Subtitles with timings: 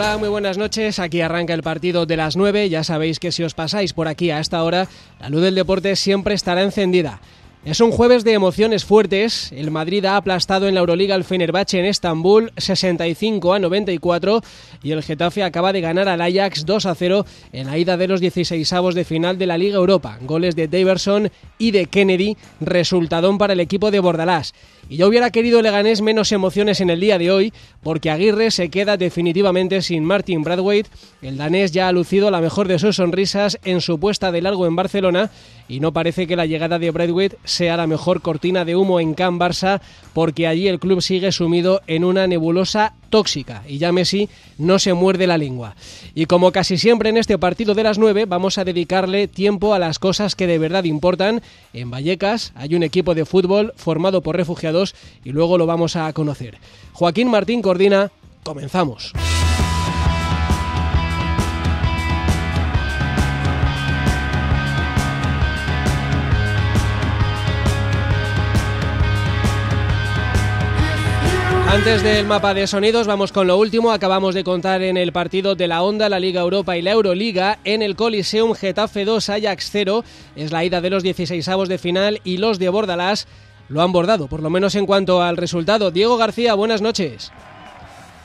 [0.00, 0.98] Hola, muy buenas noches.
[0.98, 2.70] Aquí arranca el partido de las 9.
[2.70, 4.88] Ya sabéis que si os pasáis por aquí a esta hora,
[5.20, 7.20] la luz del deporte siempre estará encendida.
[7.66, 9.52] Es un jueves de emociones fuertes.
[9.52, 14.40] El Madrid ha aplastado en la Euroliga al Fenerbahce en Estambul 65 a 94
[14.82, 18.08] y el Getafe acaba de ganar al Ajax 2 a 0 en la ida de
[18.08, 20.16] los 16 avos de final de la Liga Europa.
[20.22, 24.54] Goles de Daverson y de Kennedy, resultadón para el equipo de Bordalás.
[24.90, 28.70] Y yo hubiera querido Leganés menos emociones en el día de hoy, porque Aguirre se
[28.70, 30.90] queda definitivamente sin Martin Bradwaite.
[31.22, 34.66] El danés ya ha lucido la mejor de sus sonrisas en su puesta de largo
[34.66, 35.30] en Barcelona
[35.68, 39.14] y no parece que la llegada de Bradwaite sea la mejor cortina de humo en
[39.14, 39.80] Can Barça,
[40.12, 44.94] porque allí el club sigue sumido en una nebulosa tóxica y ya Messi no se
[44.94, 45.74] muerde la lengua.
[46.14, 49.78] Y como casi siempre en este partido de las 9, vamos a dedicarle tiempo a
[49.78, 51.42] las cosas que de verdad importan.
[51.72, 54.94] En Vallecas hay un equipo de fútbol formado por refugiados
[55.24, 56.58] y luego lo vamos a conocer.
[56.92, 58.10] Joaquín Martín Cordina,
[58.44, 59.12] comenzamos.
[71.70, 73.92] Antes del mapa de sonidos, vamos con lo último.
[73.92, 77.58] Acabamos de contar en el partido de la Onda, la Liga Europa y la Euroliga.
[77.62, 80.04] En el Coliseum, Getafe 2, Ajax 0.
[80.34, 83.28] Es la ida de los 16 avos de final y los de Bordalás
[83.68, 85.92] lo han bordado, por lo menos en cuanto al resultado.
[85.92, 87.30] Diego García, buenas noches.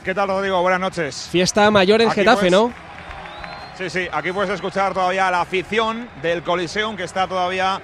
[0.03, 0.59] ¿Qué tal, Rodrigo?
[0.63, 1.27] Buenas noches.
[1.31, 2.73] Fiesta mayor en Aquí Getafe, pues- ¿no?
[3.77, 7.79] Sí, sí, aquí puedes escuchar todavía a la afición del Coliseum que está todavía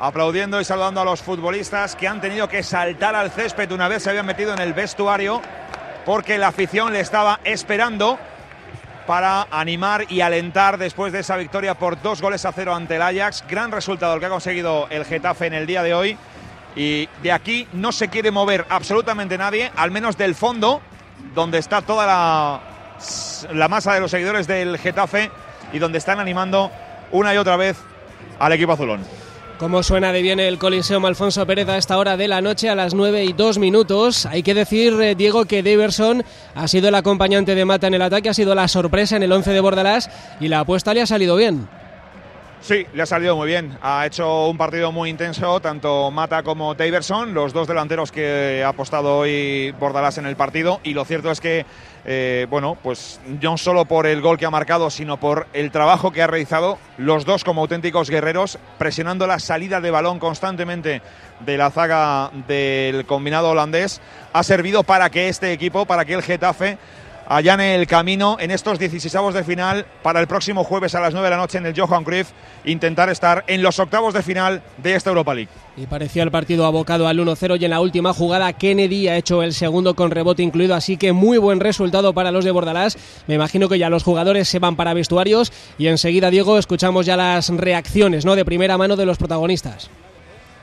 [0.00, 4.02] aplaudiendo y saludando a los futbolistas que han tenido que saltar al césped una vez
[4.02, 5.42] se habían metido en el vestuario
[6.04, 8.18] porque la afición le estaba esperando
[9.06, 13.02] para animar y alentar después de esa victoria por dos goles a cero ante el
[13.02, 13.44] Ajax.
[13.48, 16.16] Gran resultado el que ha conseguido el Getafe en el día de hoy.
[16.76, 20.80] Y de aquí no se quiere mover absolutamente nadie, al menos del fondo,
[21.34, 25.30] donde está toda la, masa de los seguidores del Getafe
[25.72, 26.70] y donde están animando
[27.10, 27.76] una y otra vez
[28.38, 29.00] al equipo azulón.
[29.60, 32.74] Como suena de bien el Coliseum Alfonso Pérez a esta hora de la noche, a
[32.74, 34.24] las 9 y 2 minutos.
[34.24, 38.00] Hay que decir, eh, Diego, que Daverson ha sido el acompañante de Mata en el
[38.00, 40.08] ataque, ha sido la sorpresa en el 11 de Bordalás
[40.40, 41.68] y la apuesta le ha salido bien.
[42.62, 43.76] Sí, le ha salido muy bien.
[43.82, 48.68] Ha hecho un partido muy intenso, tanto Mata como Taverson, los dos delanteros que ha
[48.68, 50.80] apostado hoy Bordalás en el partido.
[50.84, 51.66] Y lo cierto es que,
[52.04, 56.12] eh, bueno, pues no solo por el gol que ha marcado, sino por el trabajo
[56.12, 61.02] que ha realizado, los dos como auténticos guerreros, presionando la salida de balón constantemente
[61.40, 64.00] de la zaga del combinado holandés,
[64.32, 66.78] ha servido para que este equipo, para que el Getafe
[67.30, 71.26] allane el camino en estos 16avos de final para el próximo jueves a las 9
[71.26, 72.32] de la noche en el Johan Cruyff
[72.64, 75.48] intentar estar en los octavos de final de esta Europa League.
[75.76, 79.44] Y parecía el partido abocado al 1-0 y en la última jugada Kennedy ha hecho
[79.44, 82.98] el segundo con rebote incluido, así que muy buen resultado para los de Bordalás.
[83.28, 87.16] Me imagino que ya los jugadores se van para vestuarios y enseguida, Diego, escuchamos ya
[87.16, 88.34] las reacciones ¿no?
[88.34, 89.88] de primera mano de los protagonistas.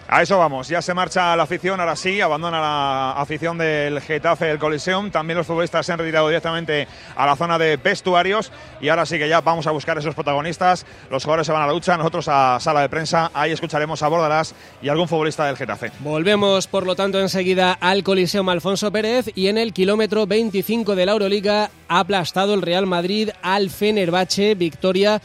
[0.10, 4.46] A eso vamos, ya se marcha la afición, ahora sí, abandona la afición del Getafe
[4.46, 8.54] del Coliseum, también los futbolistas se han retirado directamente a la zona de vestuarios.
[8.80, 11.68] Y ahora sí que ya vamos a buscar esos protagonistas, los jugadores se van a
[11.68, 15.58] la ducha, nosotros a sala de prensa, ahí escucharemos a Bordalás y algún futbolista del
[15.58, 15.92] Getafe.
[16.00, 21.06] Volvemos, por lo tanto, enseguida al Coliseum Alfonso Pérez y en el kilómetro 25 de
[21.06, 25.22] la Euroliga ha aplastado el Real Madrid al Fenerbahce, victoria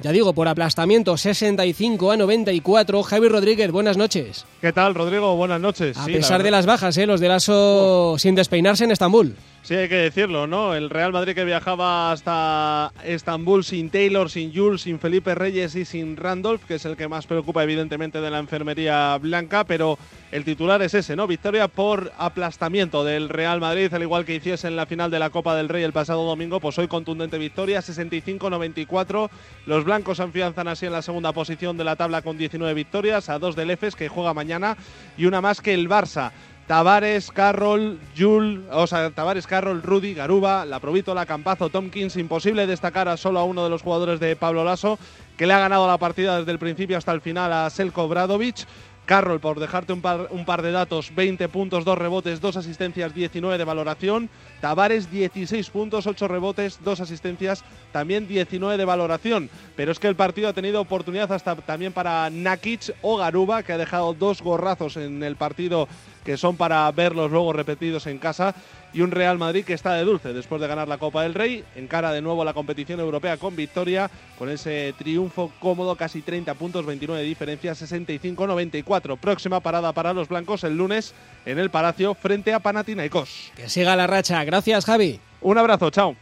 [0.00, 3.02] ya digo, por aplastamiento 65 a 94.
[3.02, 4.44] Javi Rodríguez, buenas noches.
[4.60, 5.36] ¿Qué tal, Rodrigo?
[5.36, 5.96] Buenas noches.
[5.96, 7.06] A Sí, pesar la de las bajas, ¿eh?
[7.06, 9.36] los de Lasso sin despeinarse en Estambul.
[9.64, 10.74] Sí, hay que decirlo, ¿no?
[10.74, 15.86] El Real Madrid que viajaba hasta Estambul sin Taylor, sin Jules, sin Felipe Reyes y
[15.86, 19.98] sin Randolph, que es el que más preocupa evidentemente de la enfermería blanca, pero
[20.32, 21.26] el titular es ese, ¿no?
[21.26, 25.30] Victoria por aplastamiento del Real Madrid, al igual que hiciese en la final de la
[25.30, 29.30] Copa del Rey el pasado domingo, pues hoy contundente victoria, 65-94.
[29.64, 33.38] Los blancos afianzan así en la segunda posición de la tabla con 19 victorias, a
[33.38, 34.76] dos del EFES que juega mañana
[35.16, 36.32] y una más que el Barça.
[36.66, 42.16] Tavares, Carroll, Jul, o sea, Tavares, Carroll, Rudy, Garuba, La Provítola, Campazo, Tompkins.
[42.16, 44.98] Imposible destacar a solo a uno de los jugadores de Pablo Lasso,
[45.36, 48.66] que le ha ganado la partida desde el principio hasta el final a Selko Bradovic.
[49.04, 53.14] Carroll, por dejarte un par, un par de datos, 20 puntos, 2 rebotes, 2 asistencias,
[53.14, 54.30] 19 de valoración.
[54.64, 57.62] Tavares, 16 puntos, 8 rebotes, 2 asistencias,
[57.92, 59.50] también 19 de valoración.
[59.76, 63.74] Pero es que el partido ha tenido oportunidad hasta también para Nakic o Garuba, que
[63.74, 65.86] ha dejado dos gorrazos en el partido
[66.24, 68.54] que son para verlos luego repetidos en casa
[68.94, 71.64] y un Real Madrid que está de dulce después de ganar la Copa del Rey,
[71.74, 74.08] encara de nuevo la competición europea con victoria,
[74.38, 79.18] con ese triunfo cómodo, casi 30 puntos, 29 de diferencia, 65-94.
[79.18, 81.12] Próxima parada para los blancos el lunes
[81.44, 83.52] en el Palacio frente a Panathinaikos.
[83.56, 84.44] Que siga la racha.
[84.62, 85.20] Javi.
[85.40, 86.16] Un abrazo, chao.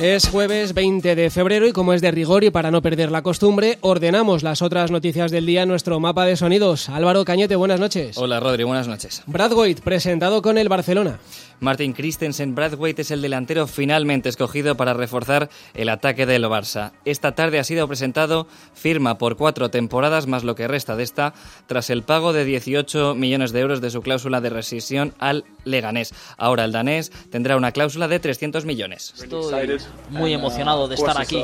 [0.00, 3.20] Es jueves 20 de febrero y como es de rigor y para no perder la
[3.20, 6.88] costumbre, ordenamos las otras noticias del día en nuestro mapa de sonidos.
[6.88, 8.16] Álvaro Cañete, buenas noches.
[8.16, 9.22] Hola Rodri, buenas noches.
[9.26, 11.18] Brad Waite, presentado con el Barcelona.
[11.60, 16.92] Martin Christensen Bradwaite es el delantero finalmente escogido para reforzar el ataque del Barça.
[17.04, 21.34] Esta tarde ha sido presentado, firma por cuatro temporadas más lo que resta de esta,
[21.66, 26.14] tras el pago de 18 millones de euros de su cláusula de rescisión al Leganés.
[26.38, 29.12] Ahora el danés tendrá una cláusula de 300 millones.
[29.22, 29.78] Estoy
[30.08, 31.42] muy emocionado de estar aquí.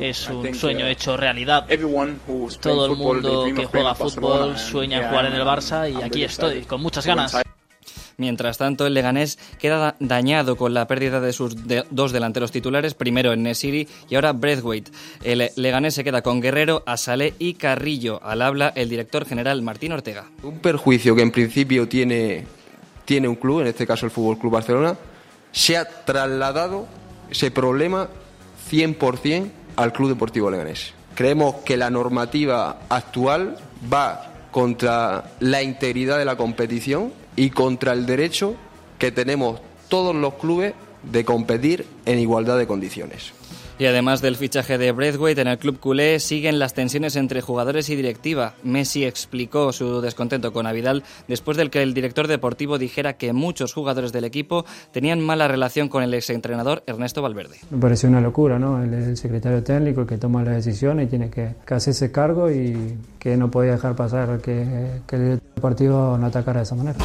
[0.00, 1.66] Es un sueño hecho realidad.
[2.60, 6.62] Todo el mundo que juega fútbol sueña en jugar en el Barça y aquí estoy,
[6.62, 7.36] con muchas ganas.
[8.20, 11.54] Mientras tanto, el Leganés queda dañado con la pérdida de sus
[11.90, 14.90] dos delanteros titulares, primero en Nesiri y ahora Breathwaite.
[15.22, 18.20] El Leganés se queda con Guerrero, Asalé y Carrillo.
[18.24, 20.26] Al habla el director general Martín Ortega.
[20.42, 22.44] Un perjuicio que en principio tiene,
[23.04, 24.96] tiene un club, en este caso el Fútbol Club Barcelona,
[25.52, 26.88] se ha trasladado
[27.30, 28.08] ese problema
[28.68, 30.92] 100% al Club Deportivo Leganés.
[31.14, 33.58] Creemos que la normativa actual
[33.92, 38.56] va contra la integridad de la competición y contra el derecho
[38.98, 40.74] que tenemos todos los clubes
[41.04, 43.32] de competir en igualdad de condiciones.
[43.78, 47.88] Y además del fichaje de Braithwaite en el club culé, siguen las tensiones entre jugadores
[47.90, 48.54] y directiva.
[48.64, 53.72] Messi explicó su descontento con Avidal después del que el director deportivo dijera que muchos
[53.72, 57.58] jugadores del equipo tenían mala relación con el exentrenador Ernesto Valverde.
[57.70, 58.82] Me pareció una locura, ¿no?
[58.82, 62.96] Él es el secretario técnico que toma las decisiones y tiene que, hacerse cargo y
[63.20, 64.66] que no podía dejar pasar que,
[65.06, 66.98] que el partido no atacara de esa manera.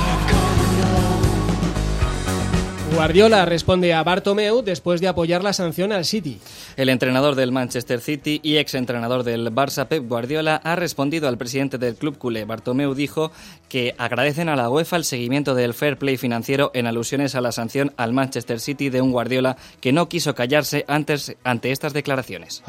[2.93, 6.39] Guardiola responde a Bartomeu después de apoyar la sanción al City.
[6.77, 11.39] El entrenador del Manchester City y ex entrenador del Barça, Pep Guardiola, ha respondido al
[11.39, 12.45] presidente del club culé.
[12.45, 13.31] Bartomeu dijo
[13.67, 17.51] que agradecen a la UEFA el seguimiento del fair play financiero en alusiones a la
[17.51, 22.61] sanción al Manchester City de un Guardiola que no quiso callarse antes ante estas declaraciones.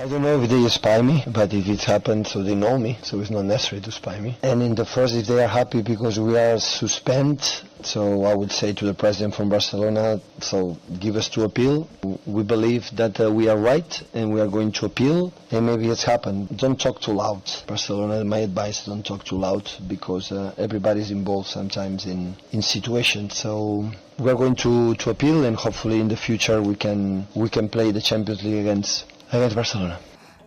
[7.84, 11.88] So I would say to the president from Barcelona, so give us to appeal.
[12.26, 15.88] We believe that uh, we are right and we are going to appeal and maybe
[15.88, 16.56] it's happened.
[16.56, 17.42] Don't talk too loud.
[17.66, 23.36] Barcelona, my advice, don't talk too loud because uh, everybody's involved sometimes in, in situations.
[23.36, 27.48] So we are going to, to appeal and hopefully in the future we can, we
[27.50, 29.98] can play the Champions League against, against Barcelona.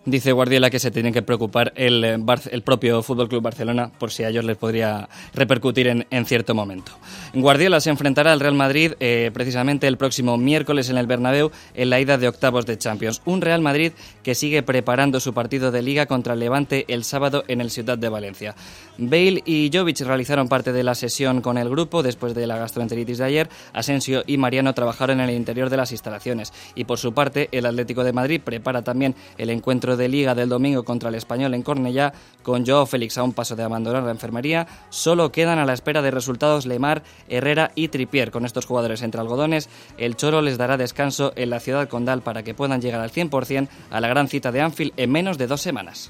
[0.07, 2.17] Dice Guardiola que se tiene que preocupar el, eh,
[2.51, 6.55] el propio Fútbol Club Barcelona por si a ellos les podría repercutir en, en cierto
[6.55, 6.93] momento.
[7.33, 11.89] Guardiola se enfrentará al Real Madrid eh, precisamente el próximo miércoles en el Bernabéu en
[11.89, 13.21] la ida de octavos de Champions.
[13.25, 13.91] Un Real Madrid
[14.23, 17.97] que sigue preparando su partido de liga contra el Levante el sábado en el Ciudad
[17.97, 18.55] de Valencia.
[18.97, 23.19] Bale y Jovic realizaron parte de la sesión con el grupo después de la gastroenteritis
[23.19, 23.49] de ayer.
[23.73, 26.53] Asensio y Mariano trabajaron en el interior de las instalaciones.
[26.75, 30.49] Y por su parte, el Atlético de Madrid prepara también el encuentro de Liga del
[30.49, 32.13] domingo contra el Español en Cornellá,
[32.43, 36.01] con Joao Félix a un paso de abandonar la enfermería, solo quedan a la espera
[36.01, 38.31] de resultados Lemar, Herrera y Tripier.
[38.31, 42.43] Con estos jugadores entre algodones, el Choro les dará descanso en la ciudad condal para
[42.43, 45.61] que puedan llegar al 100% a la gran cita de Anfield en menos de dos
[45.61, 46.09] semanas.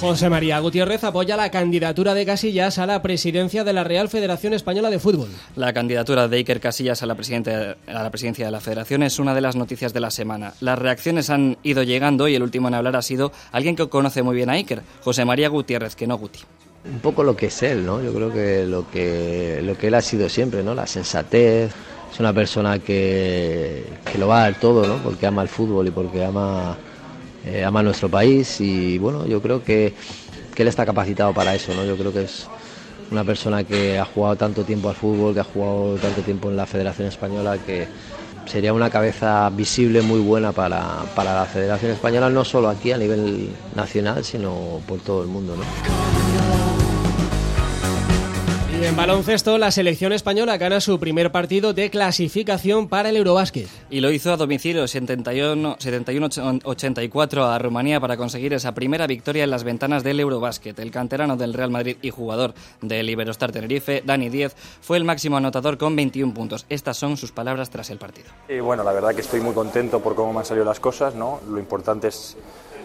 [0.00, 4.52] José María Gutiérrez apoya la candidatura de Casillas a la presidencia de la Real Federación
[4.52, 5.30] Española de Fútbol.
[5.56, 9.34] La candidatura de Iker Casillas a la, a la presidencia de la Federación es una
[9.34, 10.52] de las noticias de la semana.
[10.60, 14.22] Las reacciones han ido llegando y el último en hablar ha sido alguien que conoce
[14.22, 16.40] muy bien a Iker, José María Gutiérrez, que no Guti.
[16.84, 18.02] Un poco lo que es él, ¿no?
[18.02, 20.74] Yo creo que lo que, lo que él ha sido siempre, ¿no?
[20.74, 21.72] La sensatez,
[22.12, 24.98] es una persona que, que lo va a dar todo, ¿no?
[24.98, 26.76] Porque ama el fútbol y porque ama
[27.46, 29.94] eh, ama nuestro país y bueno, yo creo que,
[30.54, 31.84] que, él está capacitado para eso, ¿no?
[31.84, 32.48] Yo creo que es
[33.10, 36.56] una persona que ha jugado tanto tiempo al fútbol, que ha jugado tanto tiempo en
[36.56, 37.86] la Federación Española, que
[38.46, 42.98] sería una cabeza visible muy buena para, para la Federación Española, no solo aquí a
[42.98, 46.25] nivel nacional, sino por todo el mundo, ¿no?
[48.82, 53.68] En baloncesto, la selección española gana su primer partido de clasificación para el Eurobásquet.
[53.90, 59.64] Y lo hizo a domicilio 71-84 a Rumanía para conseguir esa primera victoria en las
[59.64, 60.78] ventanas del Eurobásquet.
[60.78, 62.52] El canterano del Real Madrid y jugador
[62.82, 66.66] del Iberostar Tenerife, Dani Diez, fue el máximo anotador con 21 puntos.
[66.68, 68.28] Estas son sus palabras tras el partido.
[68.48, 71.14] Y bueno, la verdad que estoy muy contento por cómo me han salido las cosas.
[71.14, 71.40] ¿no?
[71.48, 72.36] Lo importante es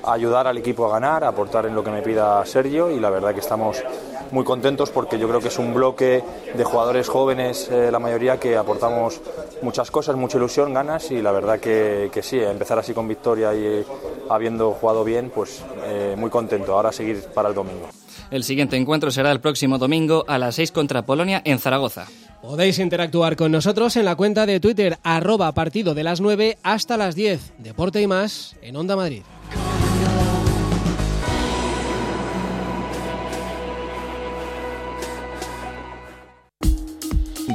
[0.04, 3.34] ayudar al equipo a ganar, aportar en lo que me pida Sergio y la verdad
[3.34, 3.84] que estamos
[4.32, 6.24] muy contentos porque yo creo que es un bloque
[6.56, 9.22] de jugadores jóvenes, eh, la mayoría, que aportamos
[9.62, 13.54] muchas cosas, mucha ilusión, ganas y la verdad que, que sí, empezar así con victoria
[13.54, 13.86] y eh,
[14.30, 16.74] habiendo jugado bien, pues eh, muy contento.
[16.74, 17.90] Ahora seguir para el domingo.
[18.32, 22.08] El siguiente encuentro será el próximo domingo a las 6 contra Polonia en Zaragoza.
[22.42, 26.98] Podéis interactuar con nosotros en la cuenta de Twitter arroba partido de las 9 hasta
[26.98, 27.54] las 10.
[27.60, 29.22] Deporte y más en Onda Madrid.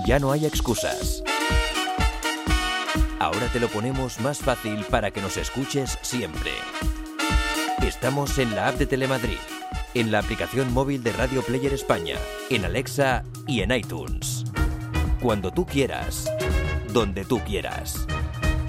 [0.07, 1.25] Ya no hay excusas.
[3.19, 6.53] Ahora te lo ponemos más fácil para que nos escuches siempre.
[7.83, 9.41] Estamos en la app de Telemadrid,
[9.95, 12.19] en la aplicación móvil de Radio Player España,
[12.51, 14.45] en Alexa y en iTunes.
[15.21, 16.31] Cuando tú quieras,
[16.93, 18.07] donde tú quieras.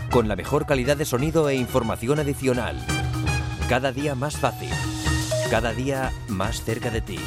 [0.10, 2.84] Con la mejor calidad de sonido e información adicional.
[3.70, 4.72] Cada día más fácil.
[5.52, 7.20] Cada día más cerca de ti.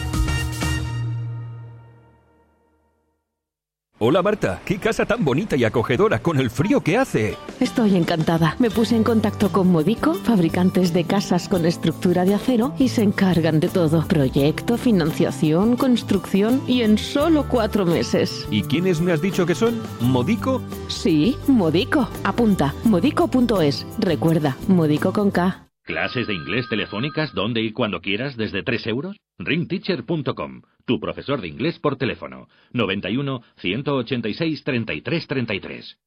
[4.03, 7.37] Hola Marta, qué casa tan bonita y acogedora con el frío que hace.
[7.61, 8.57] Estoy encantada.
[8.59, 13.03] Me puse en contacto con Modico, fabricantes de casas con estructura de acero, y se
[13.03, 14.07] encargan de todo.
[14.09, 18.49] Proyecto, financiación, construcción y en solo cuatro meses.
[18.51, 19.79] ¿Y quiénes me has dicho que son?
[20.01, 20.63] ¿Modico?
[20.89, 22.09] Sí, Modico.
[22.25, 23.87] Apunta, modico.es.
[23.99, 25.67] Recuerda, Modico con K.
[25.85, 29.17] ¿Clases de inglés telefónicas donde y cuando quieras desde 3 euros?
[29.39, 32.49] ringteacher.com, tu profesor de inglés por teléfono.
[32.73, 35.99] 91 186 33 33.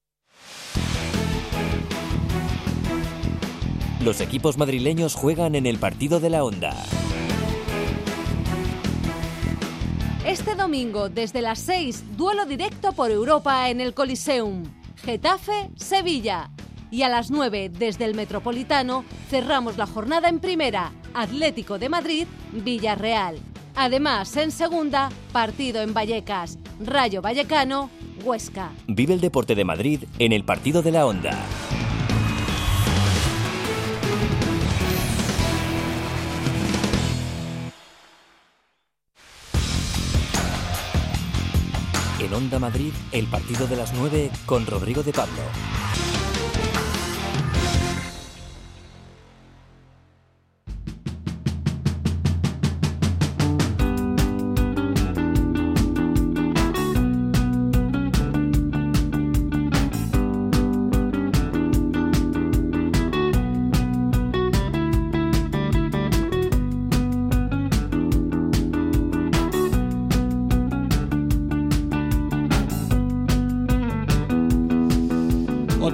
[4.03, 6.75] Los equipos madrileños juegan en el partido de la Onda.
[10.25, 14.63] Este domingo, desde las 6, duelo directo por Europa en el Coliseum.
[15.03, 16.49] Getafe, Sevilla
[16.93, 22.27] y a las 9 desde el Metropolitano cerramos la jornada en primera, Atlético de Madrid,
[22.51, 23.39] Villarreal.
[23.75, 27.89] Además, en segunda, partido en Vallecas, Rayo Vallecano,
[28.23, 28.71] Huesca.
[28.87, 31.37] Vive el deporte de Madrid en el partido de la onda.
[42.19, 45.41] En Onda Madrid, el partido de las 9 con Rodrigo de Pablo.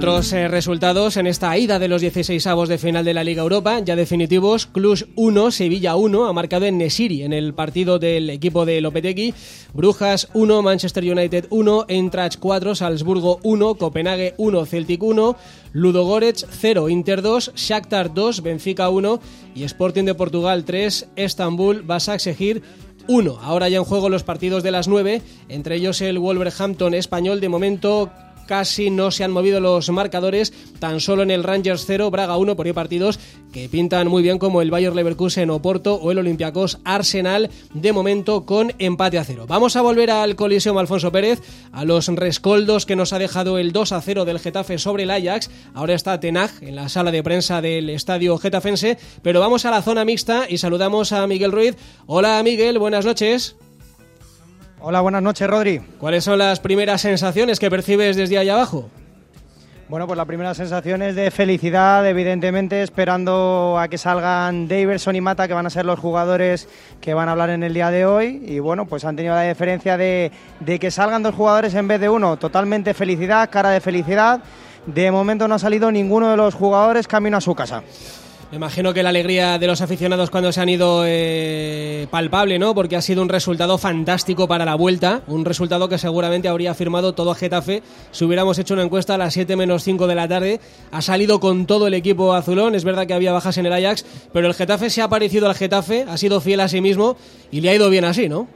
[0.00, 3.42] Otros eh, resultados en esta ida de los 16 avos de final de la Liga
[3.42, 8.30] Europa, ya definitivos, Cluj 1, Sevilla 1, ha marcado en Nesiri en el partido del
[8.30, 9.34] equipo de Lopetegui,
[9.74, 15.36] Brujas 1, Manchester United 1, Eintracht 4, Salzburgo 1, Copenhague 1, Celtic 1,
[15.74, 19.20] Ludogorets 0, Inter 2, Shakhtar 2, Benfica 1
[19.54, 22.62] y Sporting de Portugal 3, Estambul, Basak Sehir
[23.06, 23.38] 1.
[23.42, 27.40] Ahora ya en juego los partidos de las 9, entre ellos el Wolverhampton español.
[27.40, 28.10] De momento
[28.50, 32.56] casi no se han movido los marcadores, tan solo en el Rangers 0, Braga 1,
[32.56, 33.20] por ahí partidos
[33.52, 38.46] que pintan muy bien como el Bayer Leverkusen Oporto o el Olympiacos Arsenal, de momento
[38.46, 39.44] con empate a cero.
[39.46, 41.40] Vamos a volver al colisión Alfonso Pérez,
[41.70, 45.12] a los rescoldos que nos ha dejado el 2 a 0 del Getafe sobre el
[45.12, 45.48] Ajax.
[45.72, 49.82] Ahora está Tenag en la sala de prensa del estadio getafense, pero vamos a la
[49.82, 51.76] zona mixta y saludamos a Miguel Ruiz.
[52.06, 53.54] Hola Miguel, buenas noches.
[54.82, 55.78] Hola, buenas noches, Rodri.
[55.98, 58.88] ¿Cuáles son las primeras sensaciones que percibes desde allá abajo?
[59.90, 65.20] Bueno, pues la primera sensación es de felicidad, evidentemente, esperando a que salgan Daverson y
[65.20, 66.66] Mata, que van a ser los jugadores
[67.02, 68.42] que van a hablar en el día de hoy.
[68.46, 72.00] Y bueno, pues han tenido la diferencia de, de que salgan dos jugadores en vez
[72.00, 72.38] de uno.
[72.38, 74.40] Totalmente felicidad, cara de felicidad.
[74.86, 77.82] De momento no ha salido ninguno de los jugadores camino a su casa.
[78.50, 82.74] Me imagino que la alegría de los aficionados cuando se han ido eh, palpable, ¿no?
[82.74, 87.12] Porque ha sido un resultado fantástico para la vuelta, un resultado que seguramente habría firmado
[87.12, 90.60] todo Getafe si hubiéramos hecho una encuesta a las 7 menos 5 de la tarde.
[90.90, 94.04] Ha salido con todo el equipo azulón, es verdad que había bajas en el Ajax,
[94.32, 97.16] pero el Getafe se ha parecido al Getafe, ha sido fiel a sí mismo
[97.52, 98.48] y le ha ido bien así, ¿no?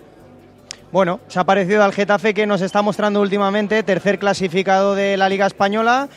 [0.94, 5.28] bueno, se ha parecido al Getafe que nos está mostrando últimamente, tercer clasificado de la
[5.28, 6.08] Liga Española.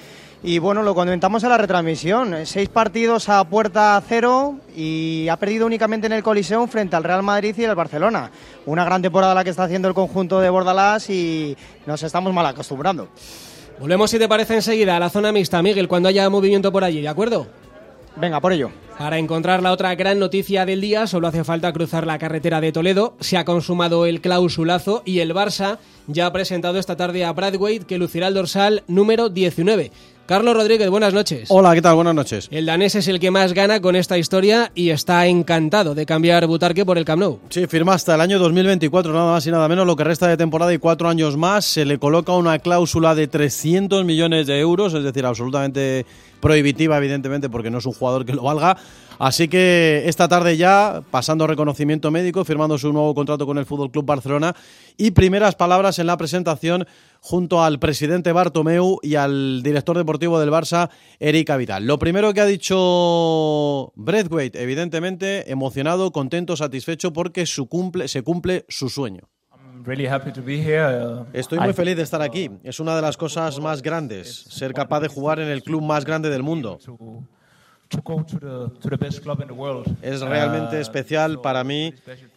[0.43, 2.45] Y bueno, lo comentamos en la retransmisión.
[2.45, 7.23] Seis partidos a puerta cero y ha perdido únicamente en el Coliseum frente al Real
[7.23, 8.31] Madrid y el Barcelona.
[8.67, 12.45] Una gran temporada la que está haciendo el conjunto de Bordalás y nos estamos mal
[12.45, 13.09] acostumbrando.
[13.79, 17.01] Volvemos, si te parece, enseguida a la zona mixta, Miguel, cuando haya movimiento por allí,
[17.01, 17.47] ¿de acuerdo?
[18.15, 18.71] Venga, por ello.
[18.97, 22.71] Para encontrar la otra gran noticia del día, solo hace falta cruzar la carretera de
[22.71, 23.15] Toledo.
[23.19, 25.77] Se ha consumado el clausulazo y el Barça
[26.07, 29.91] ya ha presentado esta tarde a Bradway, que lucirá el dorsal número 19.
[30.27, 31.45] Carlos Rodríguez, buenas noches.
[31.47, 31.95] Hola, ¿qué tal?
[31.95, 32.49] Buenas noches.
[32.51, 36.45] El danés es el que más gana con esta historia y está encantado de cambiar
[36.47, 37.39] Butarque por el Camp Nou.
[37.49, 40.35] Sí, firma hasta el año 2024, nada más y nada menos, lo que resta de
[40.35, 41.63] temporada y cuatro años más.
[41.63, 46.05] Se le coloca una cláusula de 300 millones de euros, es decir, absolutamente
[46.39, 48.77] prohibitiva, evidentemente, porque no es un jugador que lo valga.
[49.19, 53.91] Así que esta tarde ya, pasando reconocimiento médico, firmando su nuevo contrato con el Fútbol
[53.91, 54.55] Club Barcelona
[54.95, 56.85] y primeras palabras en la presentación
[57.19, 60.89] junto al presidente Bartomeu y al director deportivo del Barça,
[61.19, 61.87] Eric Vidal.
[61.87, 68.65] Lo primero que ha dicho Braithwaite, evidentemente emocionado, contento, satisfecho porque su cumple, se cumple
[68.69, 69.29] su sueño.
[71.31, 72.51] Estoy muy feliz de estar aquí.
[72.63, 76.03] Es una de las cosas más grandes, ser capaz de jugar en el club más
[76.03, 76.77] grande del mundo.
[80.01, 81.93] Es realmente especial para mí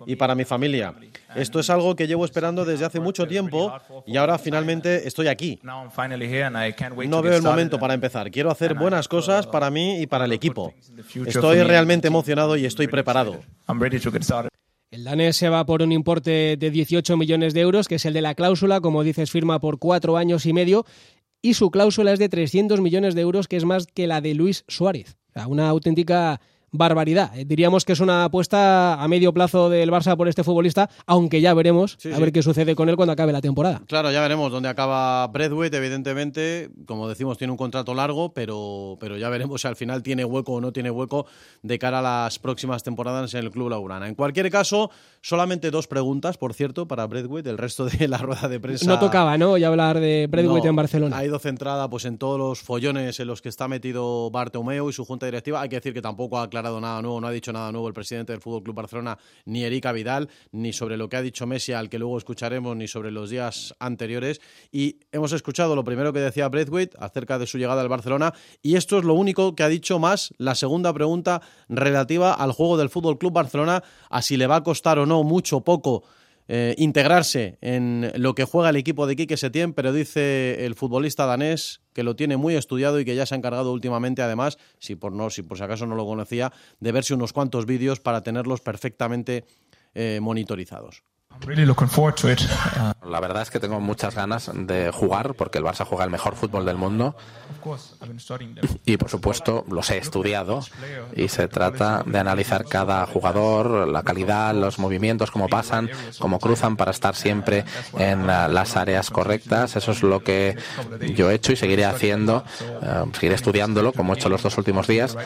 [0.07, 0.95] y para mi familia.
[1.35, 3.73] Esto es algo que llevo esperando desde hace mucho tiempo
[4.07, 5.59] y ahora finalmente estoy aquí.
[7.09, 8.31] No veo el momento para empezar.
[8.31, 10.73] Quiero hacer buenas cosas para mí y para el equipo.
[11.27, 13.41] Estoy realmente emocionado y estoy preparado.
[14.91, 18.13] El danés se va por un importe de 18 millones de euros, que es el
[18.13, 20.85] de la cláusula, como dices, firma por cuatro años y medio,
[21.41, 24.35] y su cláusula es de 300 millones de euros, que es más que la de
[24.35, 25.17] Luis Suárez.
[25.47, 26.41] Una auténtica
[26.73, 27.37] barbaridad.
[27.37, 31.41] Eh, diríamos que es una apuesta a medio plazo del Barça por este futbolista, aunque
[31.41, 33.83] ya veremos a ver qué sucede con él cuando acabe la temporada.
[33.87, 39.17] Claro, ya veremos dónde acaba Bradway, evidentemente, como decimos, tiene un contrato largo, pero, pero
[39.17, 41.27] ya veremos si al final tiene hueco o no tiene hueco
[41.63, 44.09] de cara a las próximas temporadas en el Club Laurana.
[44.09, 48.49] En cualquier caso, solamente dos preguntas, por cierto, para Bradway, el resto de la rueda
[48.49, 48.87] de prensa.
[48.87, 49.57] No tocaba, ¿no?
[49.57, 51.17] Ya hablar de Bradway en Barcelona.
[51.17, 54.93] Ha ido centrada pues en todos los follones en los que está metido Bartomeu y
[54.93, 55.61] su junta directiva.
[55.61, 58.33] Hay que decir que tampoco ha nada nuevo, no ha dicho nada nuevo el presidente
[58.33, 61.89] del Fútbol Club Barcelona, ni Erika Vidal, ni sobre lo que ha dicho Messi, al
[61.89, 64.41] que luego escucharemos, ni sobre los días anteriores.
[64.71, 68.77] Y hemos escuchado lo primero que decía Braithwaite acerca de su llegada al Barcelona, y
[68.77, 72.91] esto es lo único que ha dicho más la segunda pregunta relativa al juego del
[72.91, 76.05] Fútbol Club Barcelona, a si le va a costar o no mucho poco
[76.49, 81.27] eh, integrarse en lo que juega el equipo de Quique Setién, pero dice el futbolista
[81.27, 84.97] danés que lo tiene muy estudiado y que ya se ha encargado últimamente, además, si
[84.97, 88.23] por, no, si por si acaso no lo conocía, de verse unos cuantos vídeos para
[88.23, 89.45] tenerlos perfectamente
[89.95, 91.03] eh, monitorizados.
[93.05, 96.37] La verdad es que tengo muchas ganas de jugar porque el Barça juega el mejor
[96.37, 97.17] fútbol del mundo
[98.85, 100.61] y por supuesto los he estudiado
[101.17, 106.77] y se trata de analizar cada jugador, la calidad, los movimientos, cómo pasan, cómo cruzan
[106.77, 107.65] para estar siempre
[107.99, 109.77] en las áreas correctas.
[109.77, 110.57] Eso es lo que
[111.15, 112.45] yo he hecho y seguiré haciendo,
[112.83, 115.17] eh, seguiré estudiándolo como he hecho los dos últimos días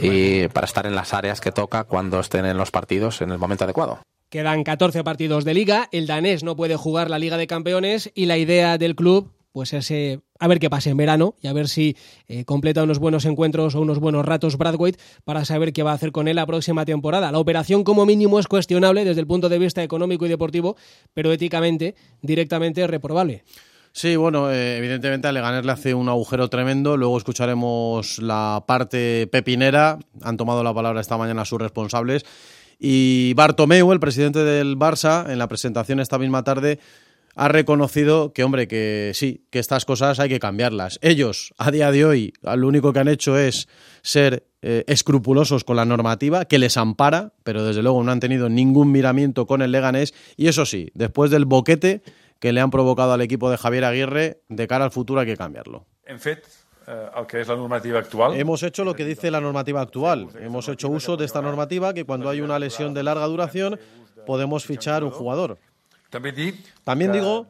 [0.00, 3.38] y para estar en las áreas que toca cuando estén en los partidos en el
[3.38, 4.00] momento adecuado.
[4.28, 8.26] Quedan 14 partidos de liga, el danés no puede jugar la Liga de Campeones y
[8.26, 11.52] la idea del club pues es eh, a ver qué pasa en verano y a
[11.54, 11.96] ver si
[12.28, 15.94] eh, completa unos buenos encuentros o unos buenos ratos Bradwaite para saber qué va a
[15.94, 17.32] hacer con él la próxima temporada.
[17.32, 20.76] La operación como mínimo es cuestionable desde el punto de vista económico y deportivo,
[21.14, 23.44] pero éticamente directamente reprobable.
[23.92, 26.98] Sí, bueno, eh, evidentemente a Leganés le hace un agujero tremendo.
[26.98, 29.98] Luego escucharemos la parte pepinera.
[30.20, 32.26] Han tomado la palabra esta mañana sus responsables
[32.78, 36.78] y Bartomeu, el presidente del Barça, en la presentación esta misma tarde,
[37.36, 40.98] ha reconocido que, hombre, que sí, que estas cosas hay que cambiarlas.
[41.02, 43.68] Ellos, a día de hoy, lo único que han hecho es
[44.02, 48.48] ser eh, escrupulosos con la normativa, que les ampara, pero desde luego no han tenido
[48.48, 50.14] ningún miramiento con el Leganés.
[50.36, 52.02] Y eso sí, después del boquete
[52.40, 55.36] que le han provocado al equipo de Javier Aguirre, de cara al futuro hay que
[55.36, 55.86] cambiarlo.
[56.06, 56.18] En
[56.86, 58.34] eh, que es la normativa actual.
[58.36, 60.28] Hemos hecho lo que dice la normativa actual.
[60.40, 63.78] Hemos hecho uso de esta normativa que cuando hay una lesión de larga duración
[64.26, 65.58] podemos fichar un jugador.
[66.84, 67.46] También digo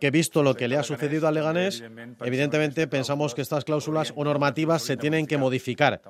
[0.00, 1.82] que visto lo que le ha sucedido a Leganés,
[2.22, 6.00] evidentemente pensamos que estas cláusulas o normativas se tienen que modificar.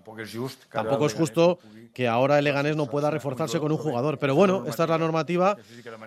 [0.70, 1.58] Tampoco es justo
[1.94, 4.18] que ahora el Leganés no pueda reforzarse con un jugador.
[4.18, 5.56] Pero bueno, esta es la normativa,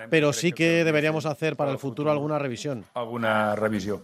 [0.09, 2.85] pero sí que deberíamos hacer para el futuro alguna revisión.
[2.93, 4.03] Alguna revisión.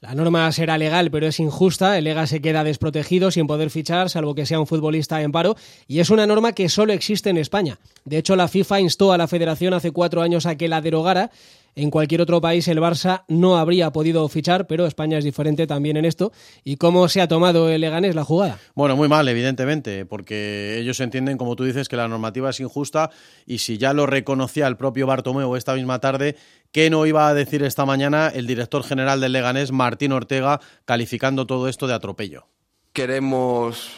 [0.00, 1.96] La norma será legal, pero es injusta.
[1.96, 5.56] El Lega se queda desprotegido sin poder fichar, salvo que sea un futbolista en paro.
[5.88, 7.78] Y es una norma que solo existe en España.
[8.04, 11.30] De hecho, la FIFA instó a la federación hace cuatro años a que la derogara
[11.76, 15.98] en cualquier otro país el Barça no habría podido fichar, pero España es diferente también
[15.98, 16.32] en esto.
[16.64, 18.58] ¿Y cómo se ha tomado el Leganés la jugada?
[18.74, 23.10] Bueno, muy mal, evidentemente, porque ellos entienden, como tú dices, que la normativa es injusta
[23.44, 26.36] y si ya lo reconocía el propio Bartomeu esta misma tarde,
[26.72, 31.46] ¿qué no iba a decir esta mañana el director general del Leganés, Martín Ortega, calificando
[31.46, 32.46] todo esto de atropello?
[32.94, 33.90] Queremos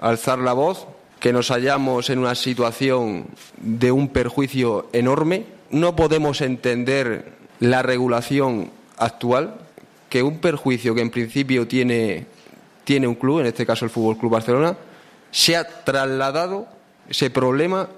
[0.00, 0.86] alzar la voz,
[1.20, 3.26] que nos hallamos en una situación
[3.58, 9.58] de un perjuicio enorme no podemos entender la regulación actual,
[10.08, 12.26] que un perjuicio que en principio tiene,
[12.84, 14.76] tiene un club, en este caso el Fútbol Club Barcelona,
[15.30, 16.66] se ha trasladado
[17.08, 17.88] ese problema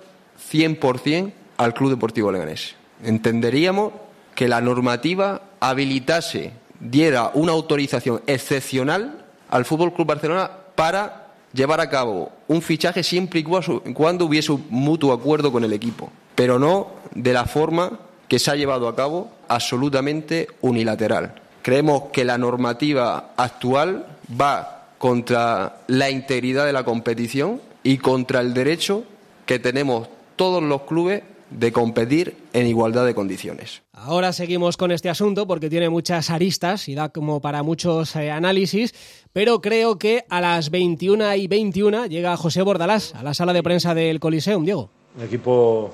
[0.51, 2.75] 100% al Club Deportivo Leganés.
[3.05, 3.93] Entenderíamos
[4.35, 11.91] que la normativa habilitase, diera una autorización excepcional al Fútbol Club Barcelona para llevar a
[11.91, 16.87] cabo un fichaje siempre y cuando hubiese un mutuo acuerdo con el equipo, pero no
[17.17, 17.99] de la forma
[18.29, 21.35] que se ha llevado a cabo absolutamente unilateral.
[21.63, 24.07] Creemos que la normativa actual
[24.41, 29.03] va contra la integridad de la competición y contra el derecho
[29.47, 33.83] que tenemos todos los clubes de competir en igualdad de condiciones.
[33.93, 38.31] Ahora seguimos con este asunto porque tiene muchas aristas y da como para muchos eh,
[38.31, 38.95] análisis,
[39.33, 43.65] pero creo que a las 21 y 21 llega José Bordalás a la sala de
[43.65, 44.91] prensa del Coliseum, Diego.
[45.17, 45.91] Un equipo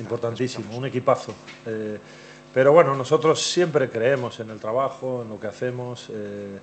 [0.00, 1.34] importantísimo, un equipazo.
[1.66, 1.98] Eh,
[2.52, 6.08] pero bueno, nosotros siempre creemos en el trabajo, en lo que hacemos.
[6.10, 6.58] Eh,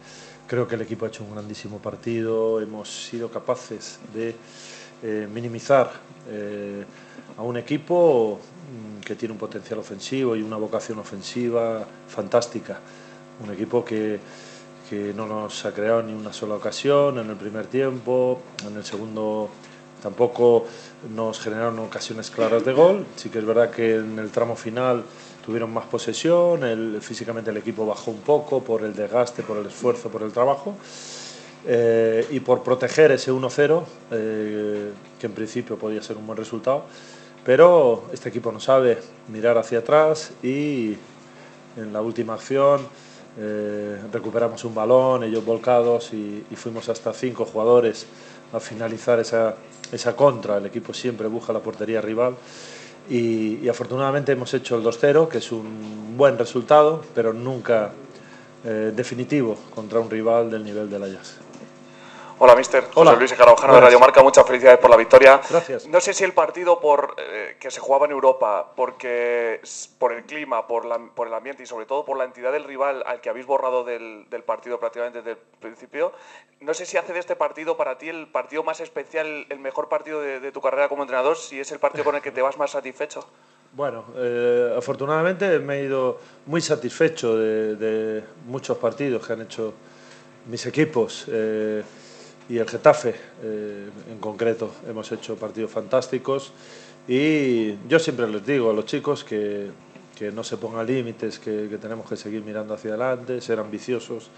[0.48, 4.36] creo que el equipo ha hecho un grandísimo partido, hemos sido capaces de
[5.04, 5.92] eh, minimizar
[7.38, 12.80] a un equipo mm, que tiene un potencial ofensivo y una vocación ofensiva fantástica.
[13.44, 14.20] Un equipo que,
[14.90, 18.84] que no nos ha creado ni una sola ocasión en el primer tiempo, en el
[18.84, 19.50] segundo
[20.02, 20.66] tampoco
[21.14, 23.06] nos generaron ocasiones claras de gol.
[23.16, 25.04] Sí que es verdad que en el tramo final
[25.46, 26.62] tuvieron más posesión,
[27.02, 30.76] físicamente el equipo bajó un poco por el desgaste, por el esfuerzo, por el trabajo.
[31.68, 36.84] Eh, y por proteger ese 1-0, eh, que en principio podía ser un buen resultado.
[37.44, 40.96] Pero este equipo no sabe mirar hacia atrás y
[41.78, 42.82] en la última acción
[43.38, 48.06] eh, recuperamos un balón, ellos volcados y, y fuimos hasta cinco jugadores
[48.54, 49.56] a finalizar esa,
[49.92, 50.58] esa contra.
[50.58, 52.36] El equipo siempre busca la portería rival.
[53.10, 57.92] Y, afortunadamente hemos hecho el 2-0, que es un buen resultado, pero nunca
[58.64, 61.45] eh, definitivo contra un rival del nivel del Ajax.
[62.38, 62.84] Hola, mister.
[62.96, 63.14] Hola.
[63.14, 64.22] Luis Carabajano de Radio Marca.
[64.22, 65.40] Muchas felicidades por la victoria.
[65.50, 65.88] Gracias.
[65.88, 69.62] No sé si el partido por eh, que se jugaba en Europa, porque
[69.98, 72.66] por el clima, por, la, por el ambiente y sobre todo por la entidad del
[72.66, 76.12] rival al que habéis borrado del, del, partido prácticamente desde el principio,
[76.60, 79.88] no sé si hace de este partido para ti el partido más especial, el mejor
[79.88, 82.58] partido de, tu carrera como entrenador, si es el partido con el que te vas
[82.58, 83.26] más satisfecho.
[83.72, 89.74] Bueno, eh, afortunadamente me he ido muy satisfecho de, de, muchos partidos que han hecho
[90.48, 91.26] mis equipos.
[91.30, 91.82] Eh,
[92.50, 94.72] y el Getafe eh, en concreto.
[94.88, 96.52] Hemos hecho partidos fantásticos
[97.08, 99.70] y yo siempre les digo a los chicos que,
[100.16, 104.30] que no se pongan límites, que, tenemos que seguir mirando hacia adelante, ser ambiciosos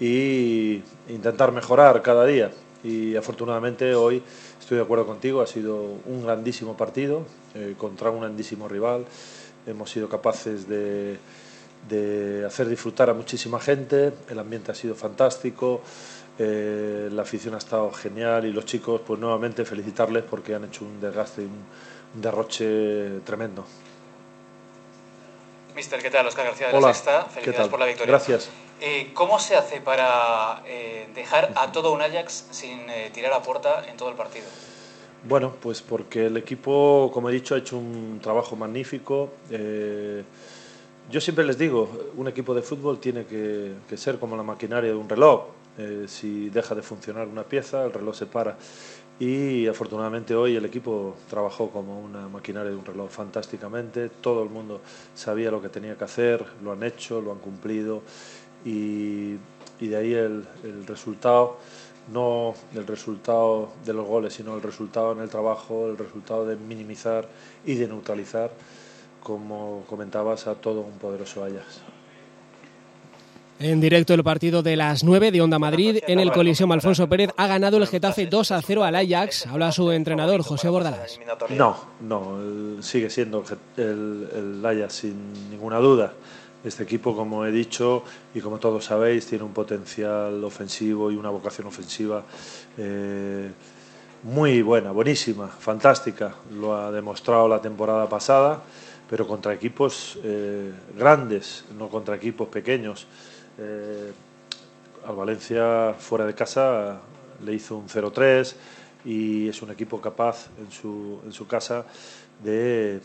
[0.00, 2.50] e intentar mejorar cada día.
[2.82, 4.22] Y afortunadamente hoy
[4.58, 9.04] estoy de acuerdo contigo, ha sido un grandísimo partido eh, contra un grandísimo rival.
[9.66, 11.18] Hemos sido capaces de,
[11.88, 15.82] de hacer disfrutar a muchísima gente, el ambiente ha sido fantástico.
[16.42, 20.86] Eh, la afición ha estado genial y los chicos, pues nuevamente felicitarles porque han hecho
[20.86, 21.66] un desgaste y un,
[22.14, 23.66] derroche tremendo.
[25.76, 26.26] Mister, ¿qué tal?
[26.26, 27.24] Oscar García de la Sexta.
[27.26, 28.12] Felicidades por la victoria.
[28.12, 28.48] Gracias.
[28.80, 33.84] Eh, ¿Cómo se hace para eh, dejar a todo un Ajax sin tirar a puerta
[33.86, 34.46] en todo el partido?
[35.24, 39.34] Bueno, pues porque el equipo, como he dicho, ha hecho un trabajo magnífico.
[41.10, 44.96] yo siempre les digo, un equipo de fútbol tiene que ser como la maquinaria de
[44.96, 48.58] un reloj eh, si deja de funcionar una pieza, el reloj se para.
[49.18, 54.08] Y afortunadamente hoy el equipo trabajó como una maquinaria de un reloj fantásticamente.
[54.08, 54.80] Todo el mundo
[55.14, 58.02] sabía lo que tenía que hacer, lo han hecho, lo han cumplido.
[58.64, 59.36] Y,
[59.80, 61.56] de ahí el, el resultado
[62.12, 66.56] no el resultado de los goles, sino el resultado en el trabajo, el resultado de
[66.56, 67.28] minimizar
[67.64, 68.50] y de neutralizar,
[69.22, 71.80] como comentabas, a todo un poderoso Ajax.
[73.62, 77.28] En directo el partido de las 9 de Onda Madrid en el Coliseum Alfonso Pérez
[77.36, 79.46] ha ganado el Getafe 2 a 0 al Ajax.
[79.48, 81.20] Habla su entrenador José Bordalás.
[81.50, 83.44] No, no, sigue siendo
[83.76, 86.14] el, el Ajax sin ninguna duda.
[86.64, 88.02] Este equipo, como he dicho
[88.34, 92.24] y como todos sabéis, tiene un potencial ofensivo y una vocación ofensiva
[92.78, 93.50] eh,
[94.22, 96.34] muy buena, buenísima, fantástica.
[96.50, 98.62] Lo ha demostrado la temporada pasada,
[99.10, 103.06] pero contra equipos eh, grandes, no contra equipos pequeños.
[103.58, 104.12] Eh,
[105.06, 107.00] al Valencia fuera de casa
[107.44, 108.54] le hizo un 0-3
[109.04, 111.86] y es un equipo capaz en su, en su casa
[112.42, 113.00] de,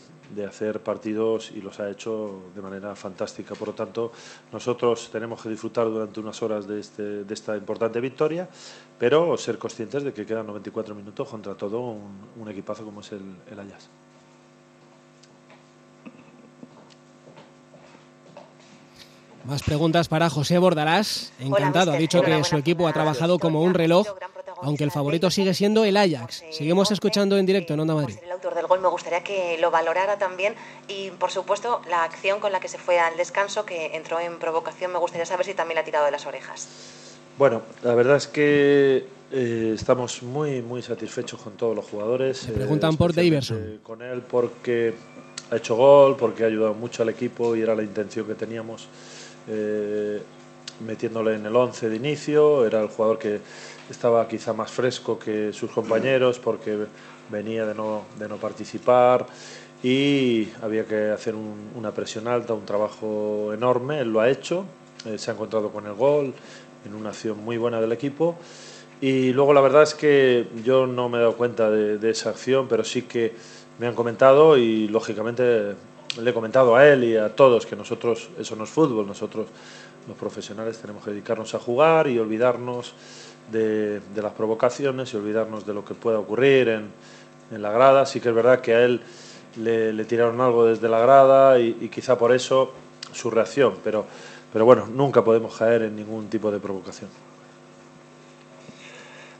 [0.46, 3.54] hacer partidos y los ha hecho de manera fantástica.
[3.54, 4.12] Por lo tanto,
[4.52, 8.48] nosotros tenemos que disfrutar durante unas horas de, este, de esta importante victoria,
[8.98, 13.22] pero ser conscientes de que quedan 94 minutos contra todo un, equipazo como es el,
[13.50, 13.60] el.
[19.46, 21.32] Más preguntas para José Bordalás.
[21.38, 21.92] Encantado.
[21.92, 24.06] ha dicho que su equipo ha trabajado como un reloj,
[24.60, 26.42] aunque el favorito sigue siendo el Ajax.
[26.50, 28.16] Seguimos escuchando en directo en Onda Madrid.
[28.24, 30.54] El autor del gol me gustaría que lo valorara también
[30.88, 34.38] y, por supuesto, la acción con la que se fue al descanso, que entró en
[34.40, 36.68] provocación, me gustaría saber si también le ha tirado de las orejas.
[37.38, 42.48] Bueno, la verdad es que eh, estamos muy, muy satisfechos con todos los jugadores.
[42.52, 43.80] preguntan eh, por Daverson.
[43.84, 44.94] Con él porque
[45.50, 48.88] ha hecho gol, porque ha ayudado mucho al equipo y era la intención que teníamos
[49.48, 50.22] eh,
[50.80, 53.40] metiéndole en el 11 de inicio, era el jugador que
[53.90, 56.86] estaba quizá más fresco que sus compañeros porque
[57.30, 59.26] venía de no, de no participar
[59.82, 64.64] y había que hacer una presión alta, un trabajo enorme, él lo ha hecho,
[65.04, 66.34] eh, se ha encontrado con el gol
[66.84, 68.36] en una acción muy buena del equipo.
[69.00, 72.30] Y luego la verdad es que yo no me he dado cuenta de, de esa
[72.30, 73.34] acción, pero sí que
[73.78, 75.74] me han comentado y lógicamente
[76.20, 79.46] le he comentado a él y a todos que nosotros, eso no es fútbol, nosotros
[80.08, 82.94] los profesionales tenemos que dedicarnos a jugar y olvidarnos
[83.50, 86.90] de, las provocaciones y olvidarnos de lo que pueda ocurrir en,
[87.50, 88.06] la grada.
[88.06, 89.00] Sí que es verdad que a él
[89.56, 92.72] le, tiraron algo desde la grada y, y, quizá por eso
[93.12, 94.04] su reacción, pero,
[94.52, 97.08] pero bueno, nunca podemos caer en ningún tipo de provocación.
[97.08, 99.35] Ajax eh, zich enorm aan uw spel van de ploeg.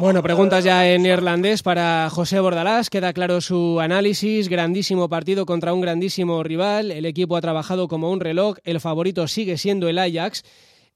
[0.00, 2.88] Bueno, preguntas ya en irlandés para José Bordalás.
[2.88, 4.48] Queda claro su análisis.
[4.48, 6.90] Grandísimo partido contra un grandísimo rival.
[6.90, 8.56] El equipo ha trabajado como un reloj.
[8.64, 10.44] El favorito sigue siendo el Ajax.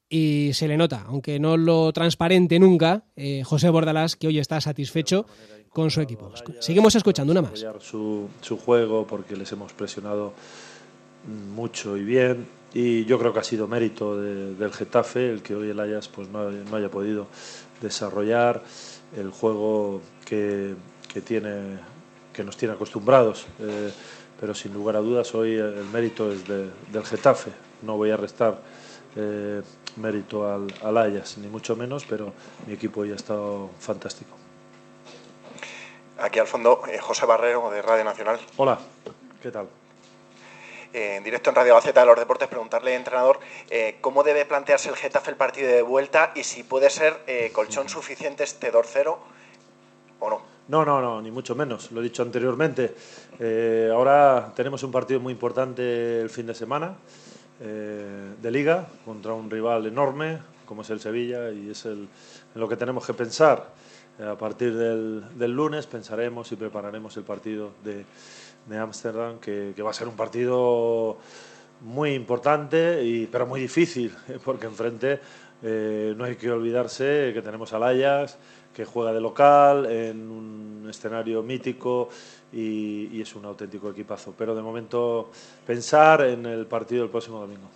[0.09, 4.61] Y se le nota, aunque no lo transparente nunca, eh, José Bordalás, que hoy está
[4.61, 5.25] satisfecho
[5.69, 6.33] con su equipo.
[6.59, 7.65] Seguimos escuchando una más.
[7.79, 10.33] Su, su juego, porque les hemos presionado
[11.55, 15.71] mucho y bien y yo creo que ha sido mérito del Getafe el que hoy
[15.71, 17.27] el Ajax pues no, haya podido
[17.81, 18.63] desarrollar
[19.17, 20.75] el juego que,
[21.13, 21.79] que, tiene
[22.33, 23.47] que nos tiene acostumbrados.
[23.59, 23.91] Eh,
[24.39, 27.51] pero sin lugar a dudas hoy el mérito es del Getafe.
[27.83, 28.61] No voy a restar
[29.17, 29.63] eh,
[29.97, 32.33] mérito al, al Ajax ni mucho menos pero
[32.67, 34.31] mi equipo hoy ha estado fantástico.
[36.19, 38.39] Aquí al fondo eh, José Barrero de Radio Nacional.
[38.57, 38.79] Hola
[39.43, 39.80] qué tal
[40.93, 44.97] en directo en Radio Gaceta de los Deportes, preguntarle, entrenador, eh, cómo debe plantearse el
[44.97, 49.17] Getafe el partido de vuelta y si puede ser eh, colchón suficiente este 2-0
[50.21, 50.43] o no.
[50.69, 52.95] No, no, no, ni mucho menos, lo he dicho anteriormente.
[53.39, 56.95] Eh, ahora tenemos un partido muy importante el fin de semana
[57.61, 62.09] de liga contra un rival enorme como es el Sevilla y es el,
[62.55, 63.69] en lo que tenemos que pensar.
[64.19, 68.07] a partir del, del lunes pensaremos y prepararemos el partido de,
[68.67, 71.19] de Ámsterdam, que, va a ser un partido
[71.81, 75.21] muy importante, y, pero muy difícil, porque enfrente
[75.63, 78.39] eh, no hay que olvidarse que tenemos al Ajax,
[78.75, 82.09] que juega de local en un escenario mítico
[82.53, 84.35] y, es un auténtico equipazo.
[84.37, 85.31] Pero de momento
[85.67, 87.69] pensar en el partido del próximo domingo.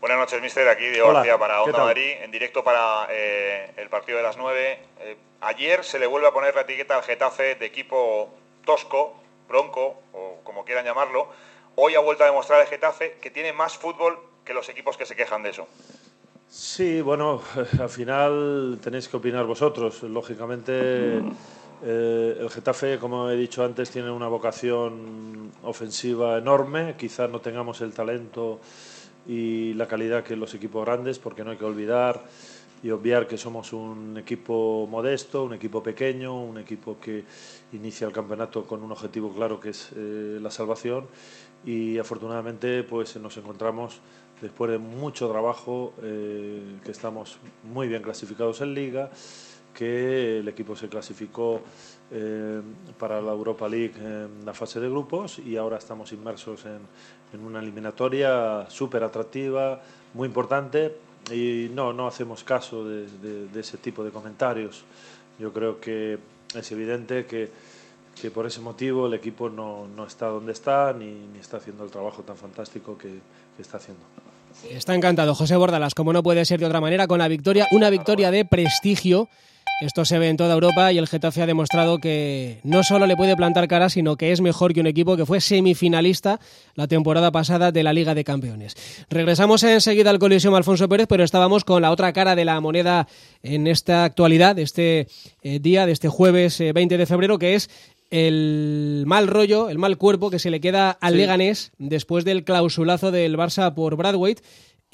[0.00, 0.68] Buenas noches, mister.
[0.68, 4.78] Aquí Diego García para Onda Madrid, en directo para eh, el partido de las 9.
[5.00, 8.34] Eh, ayer se le vuelve a poner la etiqueta al Getafe de equipo
[8.66, 9.16] tosco,
[9.54, 11.28] bronco, o como quieran llamarlo,
[11.76, 15.06] hoy ha vuelto a demostrar el Getafe que tiene más fútbol que los equipos que
[15.06, 15.68] se quejan de eso.
[16.48, 17.40] Sí, bueno,
[17.80, 20.02] al final tenéis que opinar vosotros.
[20.02, 21.18] Lógicamente,
[21.84, 26.96] eh, el Getafe, como he dicho antes, tiene una vocación ofensiva enorme.
[26.98, 28.60] Quizás no tengamos el talento
[29.26, 32.24] y la calidad que los equipos grandes, porque no hay que olvidar
[32.84, 37.24] y obviar que somos un equipo modesto, un equipo pequeño, un equipo que
[37.72, 41.06] inicia el campeonato con un objetivo claro que es eh, la salvación.
[41.64, 44.00] Y afortunadamente pues nos encontramos
[44.42, 49.10] después de mucho trabajo eh, que estamos muy bien clasificados en liga
[49.72, 51.62] que el equipo se clasificó
[52.12, 52.60] eh,
[52.98, 56.80] para la Europa League en la fase de grupos y ahora estamos inmersos en,
[57.32, 59.80] en una eliminatoria súper atractiva,
[60.12, 64.84] muy importante y no, no hacemos caso de, ese tipo de comentarios.
[65.38, 66.18] Yo creo que
[66.54, 67.50] es evidente que,
[68.20, 71.84] que por ese motivo el equipo no, no está donde está ni, ni, está haciendo
[71.84, 73.08] el trabajo tan fantástico que,
[73.56, 74.02] que está haciendo.
[74.70, 77.90] Está encantado José Bordalas, como no puede ser de otra manera, con la victoria, una
[77.90, 79.28] victoria de prestigio.
[79.84, 83.16] Esto se ve en toda Europa y el Getafe ha demostrado que no solo le
[83.16, 86.40] puede plantar cara, sino que es mejor que un equipo que fue semifinalista
[86.74, 88.76] la temporada pasada de la Liga de Campeones.
[89.10, 93.06] Regresamos enseguida al Coliseum Alfonso Pérez, pero estábamos con la otra cara de la moneda
[93.42, 95.06] en esta actualidad, de este
[95.42, 97.68] eh, día, de este jueves eh, 20 de febrero, que es
[98.10, 101.18] el mal rollo, el mal cuerpo que se le queda al sí.
[101.18, 104.42] Leganés después del clausulazo del Barça por Bradwaite.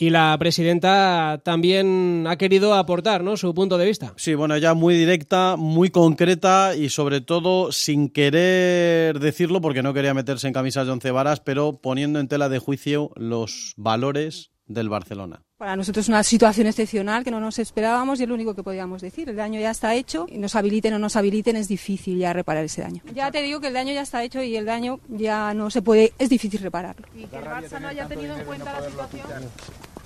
[0.01, 3.37] Y la presidenta también ha querido aportar ¿no?
[3.37, 4.15] su punto de vista.
[4.17, 9.93] Sí, bueno, ella muy directa, muy concreta y sobre todo sin querer decirlo porque no
[9.93, 14.53] quería meterse en camisas de once varas, pero poniendo en tela de juicio los valores
[14.65, 15.43] del Barcelona.
[15.59, 18.63] Para nosotros es una situación excepcional que no nos esperábamos y es lo único que
[18.63, 19.29] podíamos decir.
[19.29, 22.33] El daño ya está hecho y nos habiliten o no nos habiliten es difícil ya
[22.33, 23.03] reparar ese daño.
[23.13, 25.83] Ya te digo que el daño ya está hecho y el daño ya no se
[25.83, 27.07] puede, es difícil repararlo.
[27.15, 29.43] Y que el Barça no haya tenido en cuenta la situación.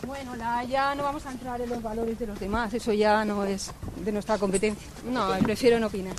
[0.06, 3.24] Bueno, la, ya no vamos a entrar en los valores de los demás, eso ya
[3.24, 3.72] no es
[4.04, 4.88] de nuestra competencia.
[5.04, 6.14] No, prefiero no opinar.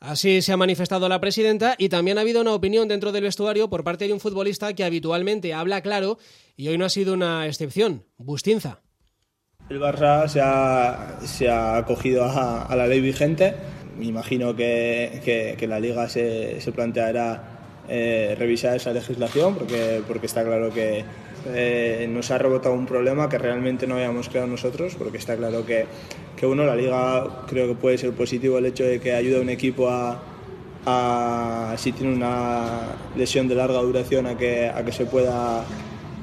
[0.00, 3.68] Así se ha manifestado la presidenta y también ha habido una opinión dentro del vestuario
[3.70, 6.18] por parte de un futbolista que habitualmente habla claro
[6.56, 8.80] y hoy no ha sido una excepción, Bustinza.
[9.68, 13.54] El Barça se ha, se ha acogido a, a, la ley vigente.
[13.98, 20.02] Me imagino que, que, que la Liga se, se planteará eh, revisar esa legislación porque,
[20.06, 21.04] porque está claro que
[21.54, 25.64] eh, nos ha rebotado un problema que realmente no habíamos creado nosotros porque está claro
[25.64, 25.86] que,
[26.36, 29.40] que uno, la Liga creo que puede ser positivo el hecho de que ayude a
[29.40, 30.20] un equipo a,
[30.86, 35.64] a si tiene una lesión de larga duración a que, a que se pueda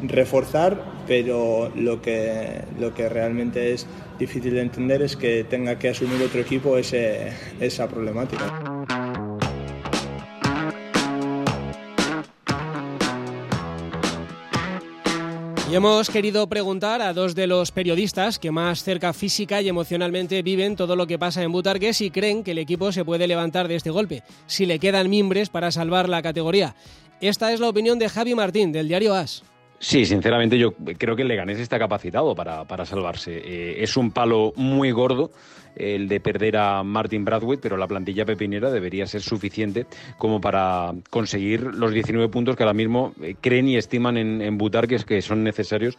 [0.01, 3.87] reforzar, pero lo que, lo que realmente es
[4.19, 8.72] difícil de entender es que tenga que asumir otro equipo ese, esa problemática.
[15.73, 20.43] Y hemos querido preguntar a dos de los periodistas que más cerca física y emocionalmente
[20.43, 23.67] viven todo lo que pasa en Butarque si creen que el equipo se puede levantar
[23.67, 26.75] de este golpe, si le quedan mimbres para salvar la categoría.
[27.21, 29.41] Esta es la opinión de Javi Martín, del diario AS.
[29.83, 33.37] Sí, sinceramente yo creo que el Leganés está capacitado para, para salvarse.
[33.43, 35.29] Eh, es un palo muy gordo
[35.75, 39.85] el de perder a Martin Bradway, pero la plantilla pepinera debería ser suficiente
[40.17, 44.57] como para conseguir los 19 puntos que ahora mismo eh, creen y estiman en, en
[44.57, 45.97] Butarques que son necesarios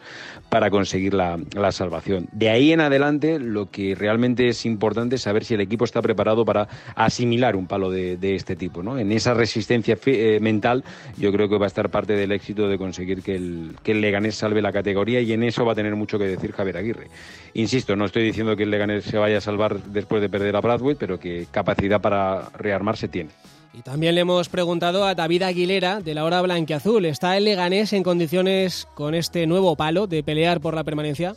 [0.49, 2.27] para conseguir la, la, salvación.
[2.31, 6.01] De ahí en adelante, lo que realmente es importante es saber si el equipo está
[6.01, 8.81] preparado para asimilar un palo de, de este tipo.
[8.81, 8.97] ¿no?
[8.97, 10.83] En esa resistencia eh, mental,
[11.17, 14.01] yo creo que va a estar parte del éxito de conseguir que el, que el
[14.01, 17.07] Leganés salve la categoría y en eso va a tener mucho que decir Javier Aguirre.
[17.53, 20.61] Insisto, no estoy diciendo que el Leganés se vaya a salvar después de perder a
[20.61, 23.31] Bradway, pero que capacidad para rearmarse tiene.
[23.73, 27.05] Y también le hemos preguntado a David Aguilera de la hora blanquiazul.
[27.05, 31.35] ¿Está el Leganés en condiciones con este nuevo palo de pelear por la permanencia?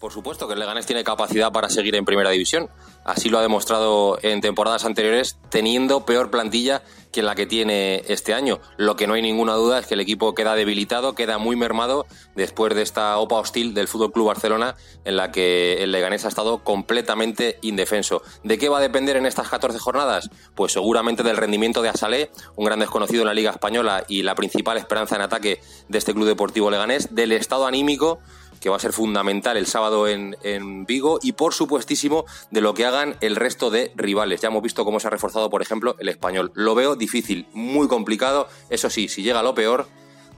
[0.00, 2.70] Por supuesto que el Leganés tiene capacidad para seguir en primera división.
[3.04, 6.82] Así lo ha demostrado en temporadas anteriores, teniendo peor plantilla
[7.12, 8.60] que la que tiene este año.
[8.78, 12.06] Lo que no hay ninguna duda es que el equipo queda debilitado, queda muy mermado
[12.34, 16.28] después de esta OPA hostil del Fútbol Club Barcelona, en la que el Leganés ha
[16.28, 18.22] estado completamente indefenso.
[18.42, 20.30] ¿De qué va a depender en estas 14 jornadas?
[20.54, 24.34] Pues seguramente del rendimiento de Asalé, un gran desconocido en la Liga Española y la
[24.34, 28.20] principal esperanza en ataque de este Club Deportivo Leganés, del estado anímico
[28.60, 32.74] que va a ser fundamental el sábado en, en, Vigo y por supuestísimo de lo
[32.74, 34.40] que hagan el resto de rivales.
[34.40, 36.52] Ya hemos visto cómo se ha reforzado, por ejemplo, el español.
[36.54, 38.48] Lo veo difícil, muy complicado.
[38.68, 39.88] Eso sí, si llega lo peor,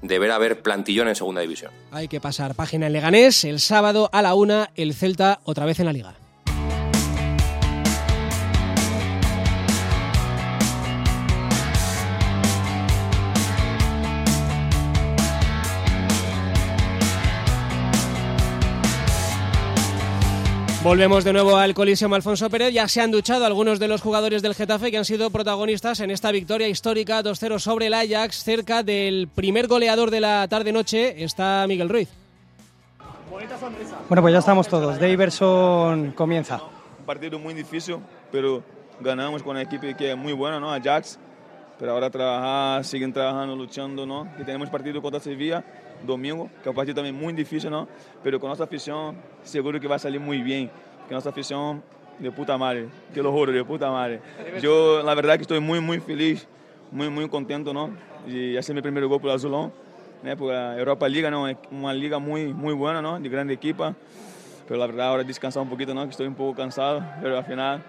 [0.02, 1.72] deberá haber plantillón en segunda división.
[1.90, 5.80] Hay que pasar página en Leganés el sábado a la una, el Celta otra vez
[5.80, 6.14] en la liga.
[20.82, 22.74] Volvemos de nuevo al Coliseum Alfonso Pérez.
[22.74, 26.10] Ya se han duchado algunos de los jugadores del Getafe que han sido protagonistas en
[26.10, 28.42] esta victoria histórica 2-0 sobre el Ajax.
[28.42, 32.08] Cerca del primer goleador de la tarde-noche está Miguel Ruiz.
[34.08, 34.98] Bueno, pues ya estamos todos.
[34.98, 36.60] Daverson comienza.
[36.98, 37.98] Un partido muy difícil,
[38.32, 38.64] pero
[38.98, 40.72] ganamos con una equipo que es muy buena, ¿no?
[40.72, 41.16] Ajax.
[41.78, 44.28] Pero ahora trabajar, siguen trabajando, luchando, ¿no?
[44.36, 45.64] Y tenemos partido contra Sevilla
[46.04, 47.88] domingo, que é um partido também muito difícil, não?
[48.22, 51.82] Pero com nossa afição, seguro que vai sair muito bem, porque nossa afição
[52.18, 54.20] de puta madre, que horror, de puta madre.
[54.62, 56.46] Eu, na verdade, que estou muito, muito feliz,
[56.90, 57.92] muito, muito contente, não?
[58.26, 59.72] E esse é meu primeiro gol pelo Azulão,
[60.22, 60.36] né?
[60.36, 63.20] Porque a Europa Liga, não, é uma liga muito, muito boa, não?
[63.20, 63.96] De grande equipa.
[64.66, 66.04] Pero la verdad, ahora descansar un poquito, ¿no?
[66.04, 67.82] Que estoy un poco cansado, pero al final,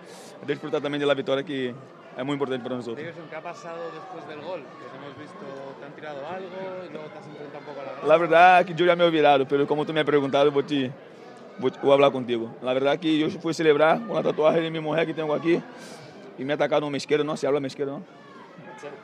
[0.46, 1.74] disfrutar también de la victoria que,
[2.18, 3.06] es muy importante para nosotros.
[3.30, 4.62] ¿qué ha pasado después del gol?
[4.62, 5.46] Que hemos visto,
[5.80, 6.50] ¿te han tirado algo?
[6.88, 8.08] Y luego te has enfrentado un poco a la grada.
[8.08, 10.52] La verdad es que yo ya me he olvidado, pero como tú me has preguntado,
[10.52, 10.92] voy, te,
[11.58, 12.56] voy, voy a hablar contigo.
[12.62, 15.34] La verdad es que yo fui a celebrar la tatuaje de mi mujer que tengo
[15.34, 15.62] aquí
[16.38, 17.36] y me ha atacado un mesquero, ¿no?
[17.38, 18.04] Se habla mesquero, ¿no?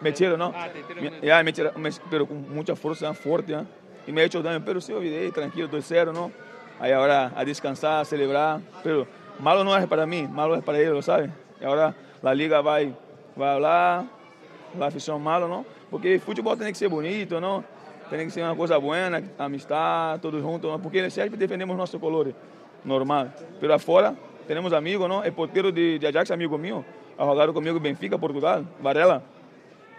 [0.02, 0.54] Mechero, ¿no?
[0.56, 0.68] Ah,
[1.00, 1.72] me, ya, me tira,
[2.10, 3.64] pero con mucha fuerza, fuerte, ¿eh?
[4.08, 6.32] Y me ha hecho daño, pero sí olvidé, tranquilo, 2-0, ¿no?
[6.80, 9.06] Ahí ahora a descansar, a celebrar, pero
[9.40, 11.30] malo no es para mí, malo es para ellos, ¿lo sabes?
[11.62, 12.80] Y ahora la liga va,
[13.40, 14.06] va a hablar,
[14.78, 15.66] la afición malo, ¿no?
[15.90, 17.64] Porque fútbol tiene que ser bonito, ¿no?
[18.10, 20.82] Tiene que ser una cosa buena, amistad, todos juntos, ¿no?
[20.82, 22.34] porque siempre defendemos nuestros colores,
[22.84, 23.34] normal.
[23.60, 24.16] Pero afuera
[24.48, 25.24] tenemos amigos, ¿no?
[25.24, 26.84] El portero de, de Ajax, amigo mío,
[27.18, 29.22] ha en Benfica, Portugal, Varela.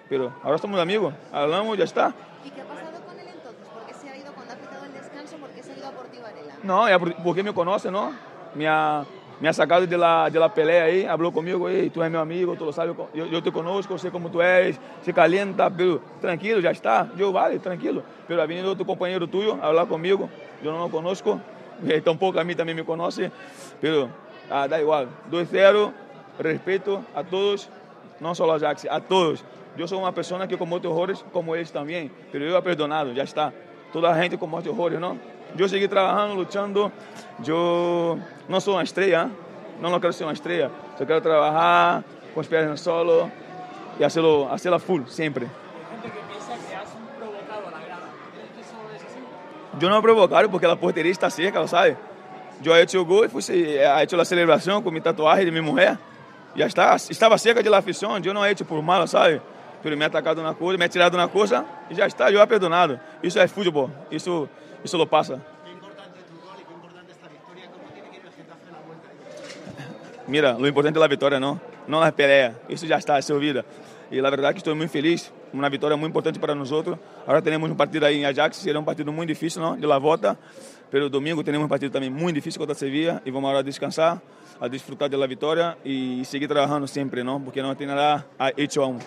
[0.08, 2.12] Pero ahora somos amigos, hablamos, ya está.
[2.44, 3.68] ¿Y qué ha pasado con él entonces?
[3.68, 5.36] ¿Por qué se ha ido cuando ha quitado el descanso?
[5.36, 5.90] ¿Por qué se ha ido a
[6.22, 6.54] Varela?
[6.64, 8.12] No, porque me conoce, ¿no?
[8.56, 9.04] Me ha,
[9.40, 12.18] me ha sacado de la, de la pelea ahí, habló conmigo, hey, tú eres mi
[12.18, 16.60] amigo, tú lo sabes, yo te conozco, sé cómo tú eres, se calienta, pero tranquilo,
[16.60, 17.10] ya está.
[17.16, 18.02] Yo, vale, tranquilo.
[18.28, 20.28] Pero ha venido otro compañero tuyo a hablar conmigo,
[20.62, 21.40] yo no lo conozco,
[21.88, 23.30] eh, a mí también me conoce,
[23.80, 24.10] pero
[24.50, 25.08] ah, da igual.
[25.30, 25.92] 2-0,
[26.38, 27.70] respeto a todos,
[28.20, 29.42] no solo a Jax, a todos.
[29.76, 33.22] Yo soy una persona que comete horrores como ellos también, pero yo he perdonado, ya
[33.22, 33.54] está.
[33.90, 35.16] Toda la gente comete horrores, ¿no?
[35.56, 36.92] Yo seguí trabajando, luchando.
[37.42, 39.28] Yo no soy una estrella,
[39.80, 40.70] no lo quiero ser una estrella.
[40.98, 42.02] Yo quiero trabajar
[42.34, 43.30] con los pies en el solo
[43.98, 45.46] y hacerlo, hacerlo full, siempre.
[49.78, 51.96] Yo no he provocado porque la portería está cerca, sabe.
[52.60, 55.62] Yo he hecho el gol, fui, he hecho la celebración con mi tatuaje de mi
[55.62, 55.96] mujer.
[56.54, 59.40] Ya está, estaba cerca de la afición, yo no por malo, ¿sabe?
[59.82, 62.46] pero me atacado una cosa, me ha tirado una cosa y ya está, yo he
[62.46, 62.98] perdonado.
[63.22, 64.48] Eso es fútbol, eso,
[64.84, 65.40] eso lo pasa.
[70.26, 71.60] Mira, lo importante es la victoria, ¿no?
[71.88, 73.64] No la pelea, eso ya está, se olvida.
[74.12, 76.98] Y la verdad que estoy muy feliz, una victoria muy importante para nosotros.
[77.26, 79.76] Ahora tenemos un partido ahí en Ajax, será un partido muy difícil, ¿no?
[79.76, 80.36] De la volta,
[80.88, 84.20] pero domingo tenemos un partido también muy difícil contra Sevilla y vamos ahora a descansar,
[84.60, 87.42] a disfrutar de la victoria y seguir trabajando siempre, ¿no?
[87.42, 88.26] Porque no tiene nada
[88.56, 89.00] hecho aún.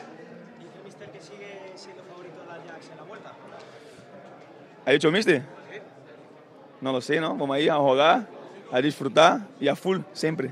[4.86, 5.53] ¿Ha dicho mister?
[6.84, 7.30] No lo sé, ¿no?
[7.38, 8.28] Vamos a ir a jugar,
[8.70, 10.52] a disfrutar y a full, siempre.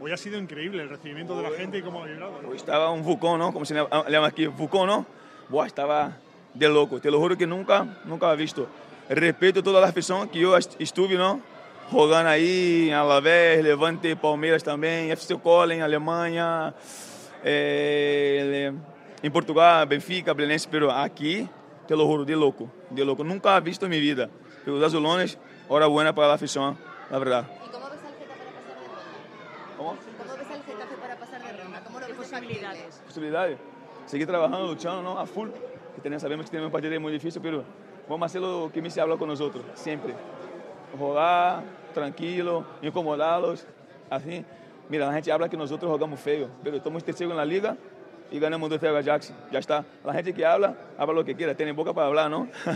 [0.00, 2.34] Hoy ha sido increíble el recibimiento de la gente y cómo ha vibrado.
[2.48, 3.52] Hoy estaba un bucón, ¿no?
[3.52, 5.04] Como se llama aquí, bucón, ¿no?
[5.48, 6.16] Buah, estaba
[6.54, 7.00] de loco.
[7.00, 8.68] Te lo juro que nunca, nunca he visto.
[9.08, 11.40] Respeto toda la afición que yo estuve, ¿no?
[11.90, 15.36] Jugando ahí en Alavés, Levante, Palmeiras también, FC
[15.70, 16.72] en Alemania.
[17.42, 18.72] Eh,
[19.20, 21.48] em Portugal, Benfica, Belenense, pero aqui,
[21.92, 23.22] te lo juro, de louco, de louco.
[23.22, 24.30] Nunca he visto em minha vida.
[24.66, 25.38] Os azulones,
[25.68, 26.78] hora buena para a afición,
[27.10, 27.44] la verdad.
[29.76, 30.00] ¿Cómo ves
[30.54, 31.82] el Getafe para pasar de ronda?
[31.84, 33.02] ¿Cómo lo ves posibilidades?
[33.04, 33.58] Posibilidades.
[34.06, 35.18] Seguir trabajando, luchando, ¿no?
[35.18, 35.50] A full.
[35.94, 37.62] Que tenemos, sabemos que tenemos um partido muy difícil, pero
[38.08, 40.14] vamos a hacer lo que me se habla con nosotros, siempre.
[40.98, 41.62] Rolar,
[41.92, 43.66] tranquilo, incomodarlos,
[44.08, 44.46] así.
[44.88, 47.76] Mira, a gente habla que nosotros jogamos feio, pero estamos terceiro na liga
[48.32, 49.32] y ganamos 2 a Ajax.
[49.52, 49.84] Ya está.
[50.04, 51.54] La gente que habla, habla lo que quiera.
[51.54, 52.48] Tiene boca para hablar, ¿no?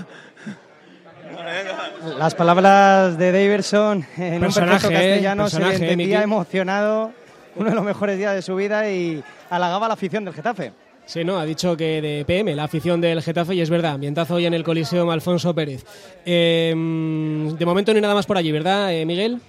[2.19, 7.11] Las palabras de Daverson en personaje, un castellano se le entendía emocionado,
[7.57, 10.73] uno de los mejores días de su vida y halagaba la afición del Getafe.
[11.05, 14.35] Sí, no, ha dicho que de PM, la afición del Getafe, y es verdad, ambientazo
[14.35, 15.85] hoy en el Coliseo Alfonso Pérez.
[16.25, 19.41] Em, de momento no hay nada más por allí, ¿verdad, eh, Miguel?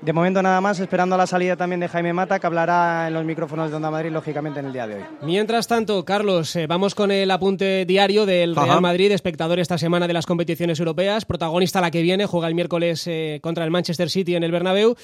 [0.00, 3.24] De momento nada más, esperando la salida también de Jaime Mata, que hablará en los
[3.24, 5.02] micrófonos de Onda Madrid, lógicamente, en el día de hoy.
[5.22, 10.06] Mientras tanto, Carlos, eh, vamos con el apunte diario del Real Madrid, espectador esta semana
[10.06, 14.08] de las competiciones europeas, protagonista la que viene, juega el miércoles eh, contra el Manchester
[14.08, 14.94] City en el Bernabéu.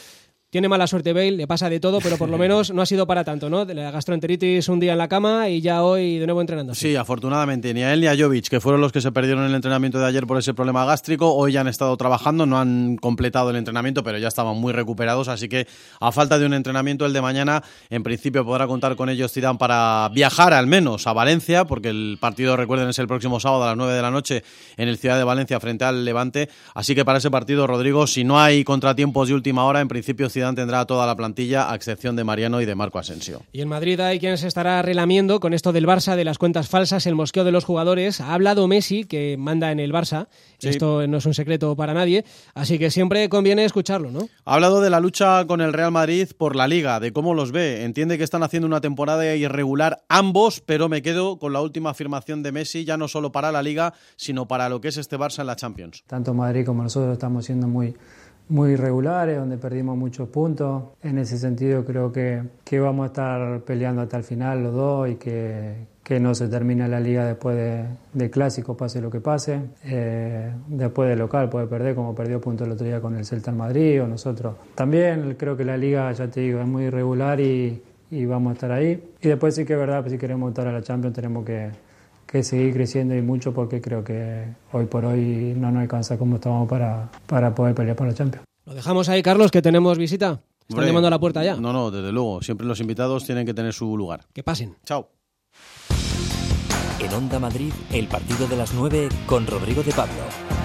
[0.54, 3.08] Tiene mala suerte Bale, le pasa de todo, pero por lo menos no ha sido
[3.08, 3.64] para tanto, ¿no?
[3.64, 6.76] La gastroenteritis un día en la cama y ya hoy de nuevo entrenando.
[6.76, 9.52] Sí, afortunadamente, ni a él ni a Jovic, que fueron los que se perdieron el
[9.52, 13.50] entrenamiento de ayer por ese problema gástrico, hoy ya han estado trabajando, no han completado
[13.50, 15.66] el entrenamiento, pero ya estaban muy recuperados, así que
[15.98, 19.58] a falta de un entrenamiento el de mañana, en principio podrá contar con ellos Zidane
[19.58, 23.66] para viajar al menos a Valencia, porque el partido, recuerden, es el próximo sábado a
[23.66, 24.44] las 9 de la noche
[24.76, 28.22] en el Ciudad de Valencia frente al Levante, así que para ese partido, Rodrigo, si
[28.22, 32.16] no hay contratiempos de última hora, en principio Zidane tendrá toda la plantilla, a excepción
[32.16, 33.42] de Mariano y de Marco Asensio.
[33.52, 36.68] Y en Madrid hay quien se estará relamiendo con esto del Barça, de las cuentas
[36.68, 38.20] falsas, el mosqueo de los jugadores.
[38.20, 40.28] Ha hablado Messi, que manda en el Barça.
[40.60, 42.24] Esto no es un secreto para nadie,
[42.54, 44.28] así que siempre conviene escucharlo, ¿no?
[44.44, 47.52] Ha hablado de la lucha con el Real Madrid por la Liga, de cómo los
[47.52, 47.84] ve.
[47.84, 52.42] Entiende que están haciendo una temporada irregular ambos, pero me quedo con la última afirmación
[52.42, 55.40] de Messi, ya no solo para la Liga, sino para lo que es este Barça
[55.40, 56.02] en la Champions.
[56.06, 57.94] Tanto Madrid como nosotros estamos siendo muy
[58.48, 60.84] muy irregulares, donde perdimos muchos puntos.
[61.02, 65.08] En ese sentido creo que, que vamos a estar peleando hasta el final los dos
[65.08, 69.20] y que, que no se termine la liga después de, de clásico, pase lo que
[69.20, 69.60] pase.
[69.84, 73.50] Eh, después de local puede perder, como perdió punto el otro día con el Celta
[73.50, 74.56] en Madrid o nosotros.
[74.74, 78.54] También creo que la liga, ya te digo, es muy irregular y, y vamos a
[78.54, 79.12] estar ahí.
[79.22, 81.70] Y después sí que es verdad, si queremos estar a la Champions tenemos que,
[82.26, 86.36] que seguir creciendo y mucho porque creo que hoy por hoy no nos alcanza como
[86.36, 88.44] estábamos para, para poder pelear por la Champions.
[88.66, 90.40] Lo dejamos ahí, Carlos, que tenemos visita.
[90.60, 91.56] Están Hombre, llamando a la puerta ya.
[91.56, 92.40] No, no, desde luego.
[92.42, 94.24] Siempre los invitados tienen que tener su lugar.
[94.32, 94.76] Que pasen.
[94.84, 95.10] Chao.
[96.98, 100.63] En Onda Madrid, el partido de las 9 con Rodrigo de Pablo.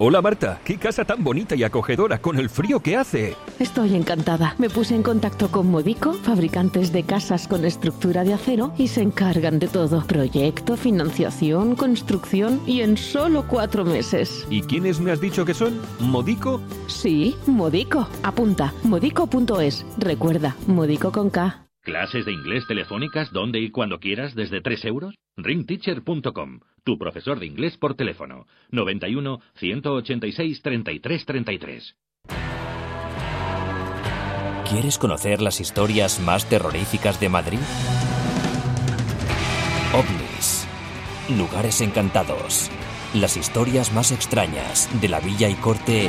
[0.00, 3.34] Hola Marta, qué casa tan bonita y acogedora con el frío que hace.
[3.58, 4.54] Estoy encantada.
[4.56, 9.02] Me puse en contacto con Modico, fabricantes de casas con estructura de acero, y se
[9.02, 10.06] encargan de todo.
[10.06, 14.46] Proyecto, financiación, construcción y en solo cuatro meses.
[14.48, 15.80] ¿Y quiénes me has dicho que son?
[15.98, 16.62] ¿Modico?
[16.86, 18.08] Sí, Modico.
[18.22, 19.84] Apunta, modico.es.
[19.98, 21.64] Recuerda, Modico con K.
[21.82, 25.14] ¿Clases de inglés telefónicas donde y cuando quieras desde 3 euros?
[25.38, 28.46] Ringteacher.com, tu profesor de inglés por teléfono.
[28.70, 31.96] 91 186 33 33.
[34.70, 37.58] ¿Quieres conocer las historias más terroríficas de Madrid?
[39.92, 40.66] OVNIs.
[41.36, 42.70] Lugares encantados.
[43.12, 46.08] Las historias más extrañas de la villa y corte.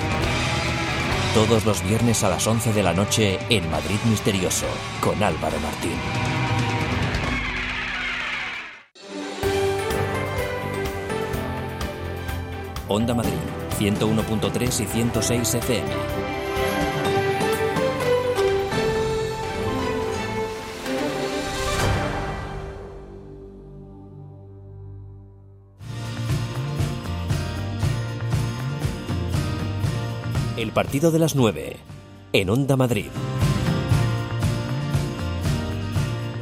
[1.34, 4.68] Todos los viernes a las 11 de la noche en Madrid Misterioso
[5.02, 6.39] con Álvaro Martín.
[12.92, 13.32] Onda Madrid,
[13.78, 15.88] 101.3 y 106 FM.
[30.58, 31.78] El partido de las 9
[32.34, 33.12] en Onda Madrid.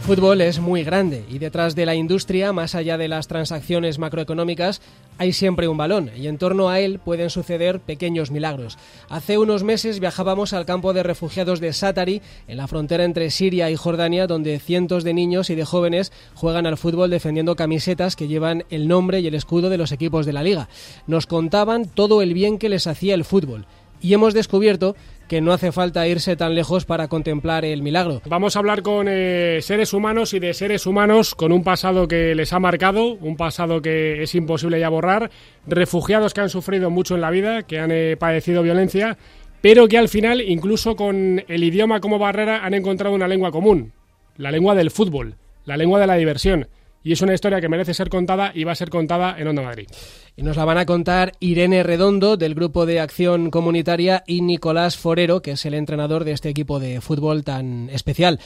[0.07, 4.81] fútbol es muy grande y detrás de la industria, más allá de las transacciones macroeconómicas,
[5.17, 8.77] hay siempre un balón y en torno a él pueden suceder pequeños milagros.
[9.09, 13.69] Hace unos meses viajábamos al campo de refugiados de Satari, en la frontera entre Siria
[13.69, 18.27] y Jordania, donde cientos de niños y de jóvenes juegan al fútbol defendiendo camisetas que
[18.27, 20.69] llevan el nombre y el escudo de los equipos de la liga.
[21.07, 23.65] Nos contaban todo el bien que les hacía el fútbol
[24.01, 24.95] y hemos descubierto
[25.27, 28.21] que no hace falta irse tan lejos para contemplar el milagro.
[28.25, 32.33] Vamos a hablar con eh, seres humanos y de seres humanos con un pasado que
[32.33, 35.29] les ha marcado, un pasado que es imposible ya borrar,
[35.65, 39.17] refugiados que han sufrido mucho en la vida, que han eh, padecido violencia,
[39.61, 43.91] pero que al final, incluso con el idioma como barrera, han encontrado una lengua común,
[44.37, 45.35] la lengua del fútbol,
[45.65, 46.67] la lengua de la diversión.
[47.03, 49.61] Y es una historia que merece ser contada y va a ser contada en Onda
[49.61, 49.87] Madrid.
[50.35, 54.97] Y nos la van a contar Irene Redondo del Grupo de Acción Comunitaria y Nicolás
[54.97, 58.39] Forero, que es el entrenador de este equipo de fútbol tan especial.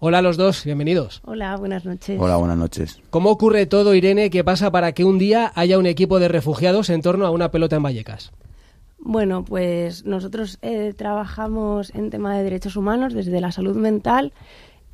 [0.00, 1.20] Hola a los dos, bienvenidos.
[1.24, 2.20] Hola, buenas noches.
[2.20, 3.00] Hola, buenas noches.
[3.10, 4.30] ¿Cómo ocurre todo, Irene?
[4.30, 7.50] ¿Qué pasa para que un día haya un equipo de refugiados en torno a una
[7.50, 8.32] pelota en Vallecas?
[9.00, 14.32] Bueno, pues nosotros eh, trabajamos en tema de derechos humanos desde la salud mental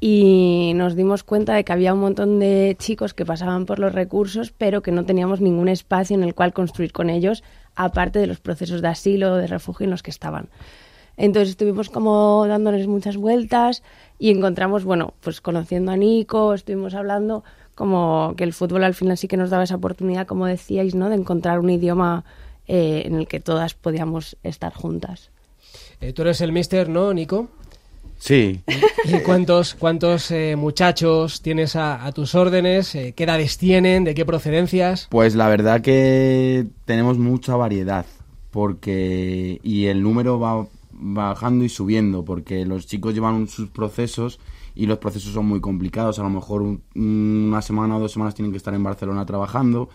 [0.06, 3.94] y nos dimos cuenta de que había un montón de chicos que pasaban por los
[3.94, 7.42] recursos, pero que no teníamos ningún espacio en el cual construir con ellos,
[7.74, 10.50] aparte de los procesos de asilo de refugio en los que estaban.
[11.16, 13.82] Entonces estuvimos como dándoles muchas vueltas
[14.18, 17.42] y encontramos, bueno, pues conociendo a Nico, estuvimos hablando
[17.74, 21.08] como que el fútbol al final sí que nos daba esa oportunidad, como decíais, ¿no?
[21.08, 22.26] De encontrar un idioma
[22.68, 25.30] eh, en el que todas podíamos estar juntas.
[26.02, 27.48] Eh, tú eres el mister, ¿no, Nico?
[28.26, 28.62] Sí.
[29.04, 32.94] ¿Y cuántos, cuántos eh, muchachos tienes a, a tus órdenes?
[32.94, 34.02] Eh, ¿Qué edades tienen?
[34.04, 35.08] ¿De qué procedencias?
[35.10, 38.06] Pues la verdad que tenemos mucha variedad
[38.50, 44.40] porque y el número va bajando y subiendo porque los chicos llevan sus procesos
[44.74, 46.18] y los procesos son muy complicados.
[46.18, 49.90] A lo mejor un- una semana o dos semanas tienen que estar en Barcelona trabajando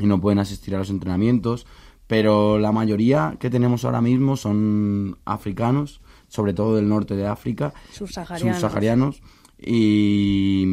[0.00, 1.64] y no pueden asistir a los entrenamientos.
[2.08, 6.00] Pero la mayoría que tenemos ahora mismo son africanos,
[6.32, 8.56] sobre todo del norte de África, Subsaharianos.
[8.56, 9.22] subsaharianos.
[9.58, 10.64] Y,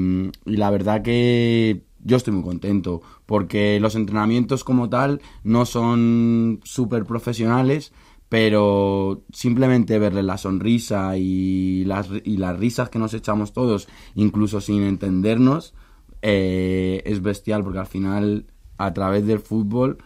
[0.46, 6.62] y la verdad que yo estoy muy contento porque los entrenamientos como tal no son
[6.64, 7.92] súper profesionales,
[8.30, 14.62] pero simplemente verle la sonrisa y las, y las risas que nos echamos todos, incluso
[14.62, 15.74] sin entendernos,
[16.22, 18.46] eh, es bestial porque al final
[18.78, 19.98] a través del fútbol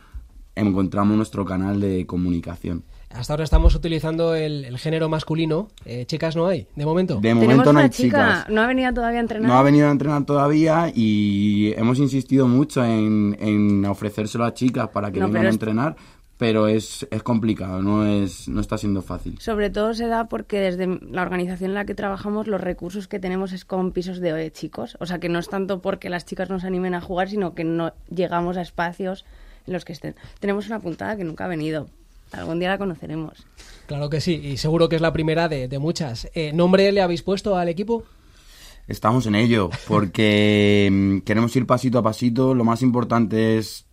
[0.56, 2.84] encontramos nuestro canal de comunicación.
[3.14, 5.70] Hasta ahora estamos utilizando el, el género masculino.
[5.86, 7.20] Eh, chicas no hay, de momento.
[7.22, 8.50] De momento no hay chica, chicas.
[8.50, 9.48] no ha venido todavía a entrenar.
[9.48, 14.90] No ha venido a entrenar todavía y hemos insistido mucho en, en ofrecérselo a chicas
[14.90, 15.96] para que No, vengan a entrenar,
[16.38, 19.40] pero es, es complicado, no, es, no está siendo fácil.
[19.40, 23.20] Sobre todo se da porque desde la organización en la que trabajamos los recursos que
[23.20, 24.98] tenemos es con pisos de eh, chicos.
[25.00, 27.64] O sea que no es tanto porque las chicas nos animen a jugar, sino que
[27.64, 29.26] no llegamos a espacios
[29.68, 30.16] en los que estén.
[30.40, 31.88] Tenemos una puntada que nunca ha venido.
[32.34, 33.46] Algún día la conoceremos.
[33.86, 36.28] Claro que sí, y seguro que es la primera de, de muchas.
[36.34, 38.04] Eh, ¿Nombre le habéis puesto al equipo?
[38.88, 42.54] Estamos en ello, porque mm, queremos ir pasito a pasito.
[42.54, 43.86] Lo más importante es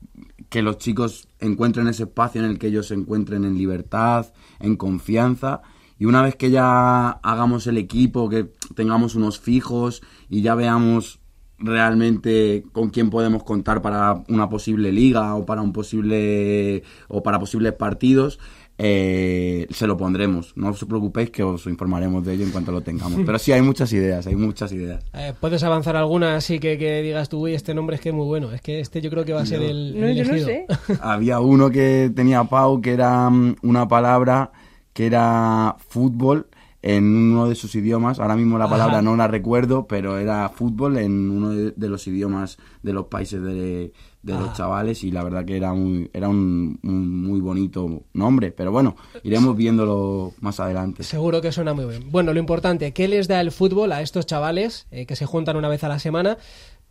[0.48, 4.76] que los chicos encuentren ese espacio en el que ellos se encuentren en libertad, en
[4.76, 5.62] confianza.
[5.98, 11.19] Y una vez que ya hagamos el equipo, que tengamos unos fijos y ya veamos
[11.60, 17.38] realmente con quién podemos contar para una posible liga o para un posible o para
[17.38, 18.38] posibles partidos,
[18.82, 20.56] eh, se lo pondremos.
[20.56, 23.20] No os preocupéis que os informaremos de ello en cuanto lo tengamos.
[23.26, 25.04] Pero sí hay muchas ideas, hay muchas ideas.
[25.12, 28.14] Eh, ¿Puedes avanzar alguna así que, que digas tú, uy, este nombre es que es
[28.14, 28.52] muy bueno?
[28.52, 30.66] Es que este yo creo que va a ser el, No, el yo no sé.
[31.02, 34.50] Había uno que tenía Pau que era mm, una palabra
[34.94, 36.46] que era fútbol
[36.82, 38.18] en uno de sus idiomas.
[38.20, 38.74] Ahora mismo la Ajá.
[38.74, 43.06] palabra no la recuerdo, pero era fútbol en uno de, de los idiomas de los
[43.06, 47.40] países de, de los chavales y la verdad que era muy era un, un muy
[47.40, 48.50] bonito nombre.
[48.50, 51.02] Pero bueno, iremos viéndolo más adelante.
[51.02, 52.10] Seguro que suena muy bien.
[52.10, 55.56] Bueno, lo importante, ¿qué les da el fútbol a estos chavales eh, que se juntan
[55.56, 56.38] una vez a la semana?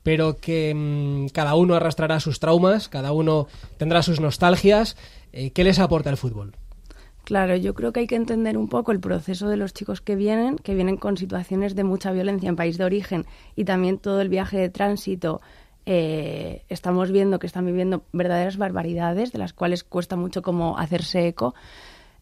[0.02, 4.96] pero que mm, cada uno arrastrará sus traumas, cada uno tendrá sus nostalgias.
[5.34, 6.54] Eh, ¿Qué les aporta el fútbol?
[7.30, 10.16] Claro, yo creo que hay que entender un poco el proceso de los chicos que
[10.16, 14.20] vienen, que vienen con situaciones de mucha violencia en país de origen y también todo
[14.22, 15.40] el viaje de tránsito.
[15.86, 21.28] eh, estamos viendo que están viviendo verdaderas barbaridades de las cuales cuesta mucho como hacerse
[21.28, 21.54] eco.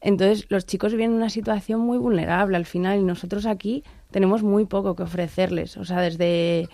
[0.01, 4.43] Entonces, los chicos viven en una situación muy vulnerable al final y nosotros aquí tenemos
[4.43, 5.77] muy poco que ofrecerles.
[5.77, 6.67] O sea, desde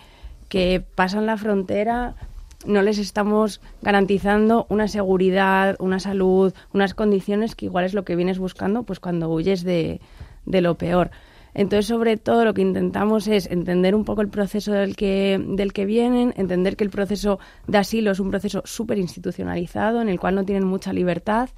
[0.48, 2.16] que pasan la frontera
[2.64, 8.16] no les estamos garantizando una seguridad, una salud, unas condiciones que igual es lo que
[8.16, 10.00] vienes buscando pues cuando huyes de,
[10.46, 11.10] de lo peor.
[11.54, 15.72] Entonces, sobre todo, lo que intentamos es entender un poco el proceso del que, del
[15.72, 17.38] que vienen, entender que el proceso
[17.68, 21.50] de asilo es un proceso súper institucionalizado, en el cual no tienen mucha libertad.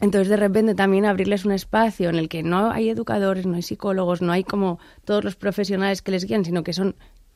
[0.00, 3.62] Entonces, de repente, también abrirles un espacio en el que no hay educadores, no hay
[3.62, 6.94] psicólogos, no hay como todos los profesionales que les guían, sino que son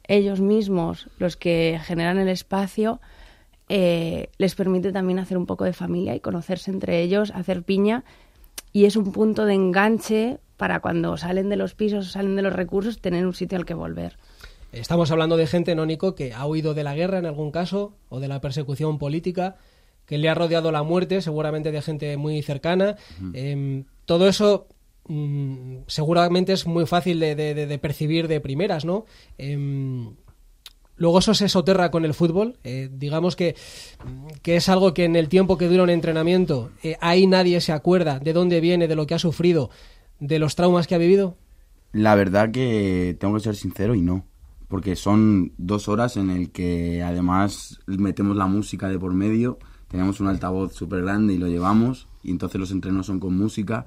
[0.09, 3.00] ellos mismos los que generan el espacio,
[3.68, 8.05] eh, les permite también hacer un poco de familia y conocerse entre ellos, hacer piña.
[8.72, 12.42] Y es un punto de enganche para cuando salen de los pisos o salen de
[12.42, 14.16] los recursos, tener un sitio al que volver.
[14.72, 17.94] Estamos hablando de gente, ¿no, Nico, que ha huido de la guerra en algún caso
[18.09, 19.57] o de la persecución política,
[20.07, 22.96] que le ha rodeado la muerte, seguramente de gente muy cercana.
[23.34, 24.66] Eh, todo eso
[25.09, 29.05] mm, seguramente es muy fácil de, percibir de primeras, ¿no?
[29.38, 30.14] Em,
[30.96, 32.59] Luego eso se soterra con el fútbol.
[32.62, 33.57] eh, digamos que,
[34.42, 37.72] que es algo que en el tiempo que dura un entrenamiento, eh, ahí nadie se
[37.72, 39.70] acuerda de dónde viene, de lo que ha sufrido,
[40.20, 41.36] de los traumas que ha vivido.
[41.92, 44.24] La verdad que tengo que ser sincero y no.
[44.68, 50.20] Porque son dos horas en el que además metemos la música de por medio, tenemos
[50.20, 53.84] un altavoz súper grande y lo llevamos, y entonces los entrenos son con música,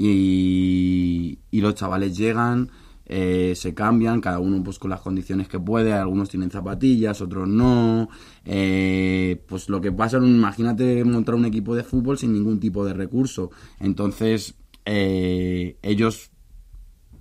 [0.00, 2.70] y, los chavales llegan,
[3.04, 7.48] eh, se cambian, cada uno pues con las condiciones que puede, algunos tienen zapatillas, otros
[7.48, 8.08] no,
[8.44, 12.94] eh, pues lo que pasa, imagínate montar un equipo de fútbol sin ningún tipo de
[12.94, 16.30] recurso, entonces eh, ellos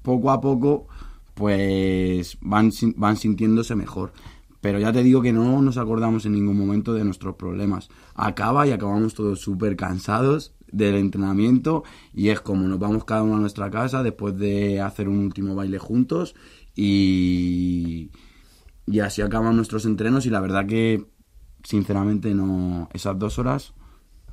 [0.04, 0.88] poco a poco
[1.34, 4.14] pues van, van sintiéndose mejor.
[4.60, 7.90] Pero ya te digo que no nos acordamos en ningún momento de nuestros problemas.
[8.16, 13.36] Acaba y acabamos todos súper cansados del entrenamiento y es como nos vamos cada uno
[13.38, 16.36] a nuestra casa después de hacer un último baile juntos
[16.76, 18.12] y,
[18.86, 21.06] y así acaban nuestros entrenos y la verdad que
[21.64, 23.74] sinceramente no esas dos horas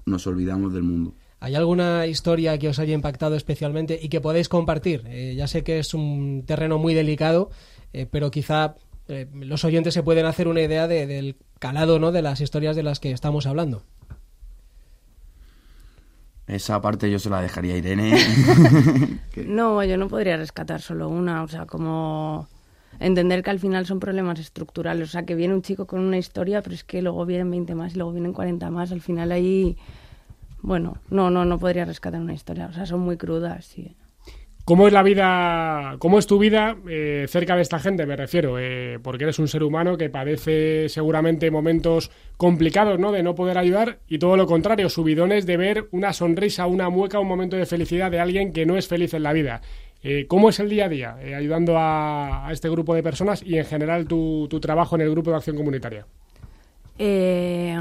[0.06, 1.14] nos olvidamos del mundo.
[1.40, 5.02] ¿Hay alguna historia que os haya impactado especialmente y que podéis compartir?
[5.06, 7.50] Eh, ya sé que es un terreno muy delicado,
[7.92, 8.76] eh, pero quizá
[9.08, 12.12] eh, los oyentes se pueden hacer una idea de- del calado ¿no?
[12.12, 13.82] de las historias de las que estamos hablando.
[16.46, 18.18] Esa parte yo se la dejaría a Irene.
[19.46, 22.48] No, yo no podría rescatar solo una, o sea, como
[23.00, 26.18] entender que al final son problemas estructurales, o sea, que viene un chico con una
[26.18, 29.32] historia, pero es que luego vienen 20 más y luego vienen 40 más, al final
[29.32, 29.76] ahí,
[30.62, 33.96] bueno, no, no, no podría rescatar una historia, o sea, son muy crudas, sí.
[34.64, 38.06] ¿Cómo es la vida, cómo es tu vida eh, cerca de esta gente?
[38.06, 43.12] Me refiero, eh, porque eres un ser humano que padece seguramente momentos complicados, ¿no?
[43.12, 47.20] De no poder ayudar y todo lo contrario, subidones de ver una sonrisa, una mueca,
[47.20, 49.60] un momento de felicidad de alguien que no es feliz en la vida.
[50.02, 53.66] Eh, ¿Cómo es el día a día ayudando a, este grupo de personas y en
[53.66, 56.06] general tu, tu trabajo en el grupo de acción comunitaria?
[56.98, 57.76] Eh,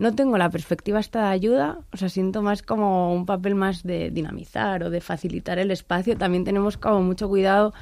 [0.00, 3.82] no tengo la perspectiva esta de ayuda, o sea, siento más como un papel más
[3.82, 6.16] de dinamizar o de facilitar el espacio.
[6.16, 7.74] También tenemos como mucho cuidado,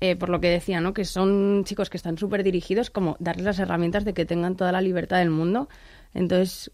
[0.00, 0.94] eh, por lo que decía, ¿no?
[0.94, 4.72] Que son chicos que están súper dirigidos, como darles las herramientas de que tengan toda
[4.72, 5.68] la libertad del mundo.
[6.14, 6.70] Entonces,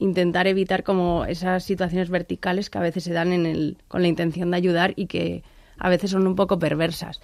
[0.00, 4.08] intentar evitar como esas situaciones verticales que a veces se dan en el, con la
[4.08, 5.44] intención de ayudar y que
[5.78, 7.20] a veces son un poco perversas.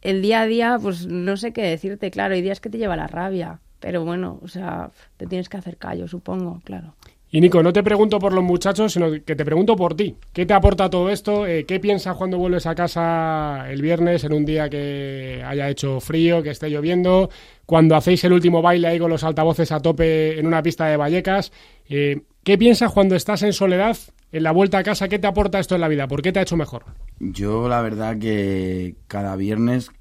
[0.00, 2.96] El día a día, pues no sé qué decirte, claro, hay días que te lleva
[2.96, 6.94] la rabia, pero bueno, o sea, te tienes que hacer callo, supongo, claro.
[7.32, 10.16] Y Nico, no te pregunto por los muchachos, sino que te pregunto por ti.
[10.32, 11.46] ¿Qué te aporta todo esto?
[11.46, 16.00] Eh, ¿Qué piensas cuando vuelves a casa el viernes en un día que haya hecho
[16.00, 17.30] frío, que esté lloviendo?
[17.66, 20.96] Cuando hacéis el último baile ahí con los altavoces a tope en una pista de
[20.96, 21.52] Vallecas.
[21.88, 23.96] Eh, ¿Qué piensas cuando estás en soledad,
[24.32, 25.06] en la vuelta a casa?
[25.06, 26.08] ¿Qué te aporta esto en la vida?
[26.08, 26.84] ¿Por qué te ha hecho mejor?
[27.20, 29.92] Yo la verdad que cada viernes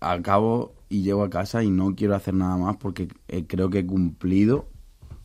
[0.00, 3.80] acabo y llego a casa y no quiero hacer nada más porque eh, creo que
[3.80, 4.68] he cumplido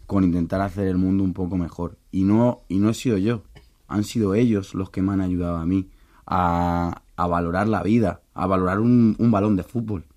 [0.07, 1.99] con intentar hacer el mundo un poco mejor.
[2.11, 3.43] Y no, y no he sido yo,
[3.87, 5.91] han sido ellos los que me han ayudado a mí
[6.25, 10.07] a, a valorar la vida, a valorar un, un, balón de fútbol,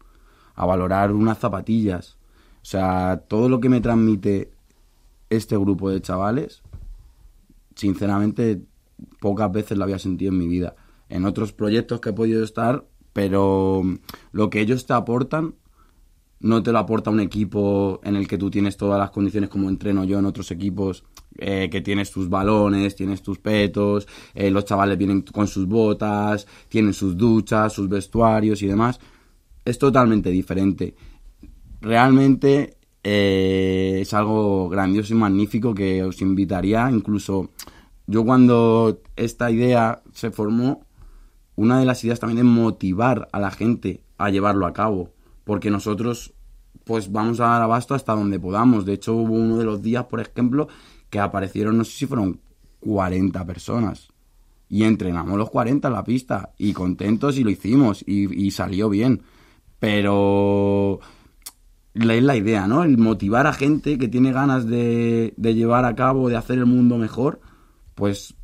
[0.55, 2.16] a valorar unas zapatillas.
[2.62, 4.53] O sea, todo lo que me transmite
[5.28, 6.62] este grupo de chavales,
[7.76, 8.62] sinceramente,
[9.20, 10.76] pocas veces lo había sentido en mi vida.
[11.11, 13.83] En otros proyectos que he podido estar, pero
[14.33, 15.55] lo que ellos te aportan
[16.43, 19.69] no te lo aporta un equipo en el que tú tienes todas las condiciones como
[19.69, 21.05] entreno yo en otros equipos,
[21.39, 26.47] eh, que tienes tus balones, tienes tus petos, eh, los chavales vienen con sus botas,
[26.69, 28.99] tienen sus duchas, sus vestuarios y demás.
[29.65, 30.97] Es totalmente diferente.
[31.81, 37.51] Realmente eh, es algo grandioso y magnífico que os invitaría, incluso
[38.07, 40.85] yo cuando esta idea se formó,
[41.57, 45.11] una de las ideas también es motivar a la gente a llevarlo a cabo
[45.44, 46.32] porque nosotros
[46.84, 48.84] pues vamos a dar abasto hasta donde podamos.
[48.84, 50.68] De hecho, hubo uno de los días, por ejemplo,
[51.11, 52.40] que aparecieron, no sé si fueron
[52.80, 54.09] 40 personas.
[54.68, 56.53] Y entrenamos los 40 en la pista.
[56.59, 58.03] Y contentos y lo hicimos.
[58.07, 59.22] Y, salió bien.
[59.78, 61.00] Pero
[61.94, 62.82] es la idea, ¿no?
[62.82, 66.66] El motivar a gente que tiene ganas de, de llevar a cabo, de hacer el
[66.66, 67.40] mundo mejor,
[67.94, 68.34] pues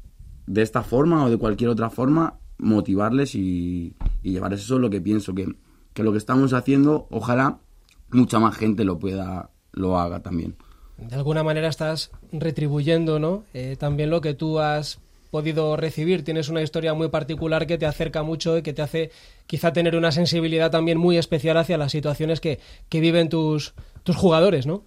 [0.47, 4.91] de esta forma o de cualquier otra forma, motivarles y, y llevarles eso es lo
[4.91, 5.47] que pienso, que
[5.99, 7.59] que lo que estamos haciendo, ojalá
[8.13, 10.55] mucha más gente lo pueda, lo haga también.
[10.97, 13.43] De alguna manera estás retribuyendo, ¿no?
[13.53, 15.01] Eh, también lo que tú has
[15.33, 16.23] podido recibir.
[16.23, 19.11] Tienes una historia muy particular que te acerca mucho y que te hace
[19.49, 24.15] quizá tener una sensibilidad también muy especial hacia las situaciones que, que viven tus, tus
[24.15, 24.85] jugadores, ¿no?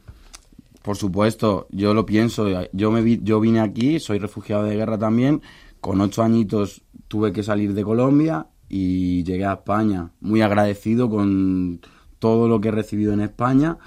[0.81, 2.47] Por supuesto, yo lo pienso.
[2.71, 5.41] Yo, me vi, yo vine aquí, soy refugiado de guerra también.
[5.81, 11.81] Con ocho añitos tuve que salir de Colombia y llegué a España muy agradecido con
[12.19, 13.79] todo lo que he recibido en España,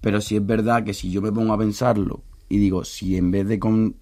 [0.00, 3.32] pero sí es verdad que si yo me pongo a pensarlo y digo, si en
[3.32, 3.96] vez de con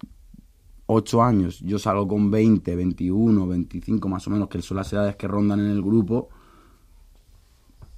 [0.85, 5.15] 8 años yo salgo con 20, 21, 25 más o menos, que son las edades
[5.15, 6.29] que rondan en el grupo,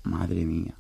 [0.04, 0.74] madre mía